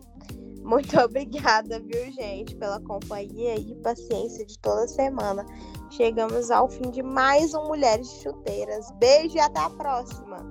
[0.67, 5.47] Muito obrigada, viu, gente, pela companhia e paciência de toda semana.
[5.91, 8.91] Chegamos ao fim de mais um Mulheres Chuteiras.
[8.99, 10.45] Beijo e até a próxima!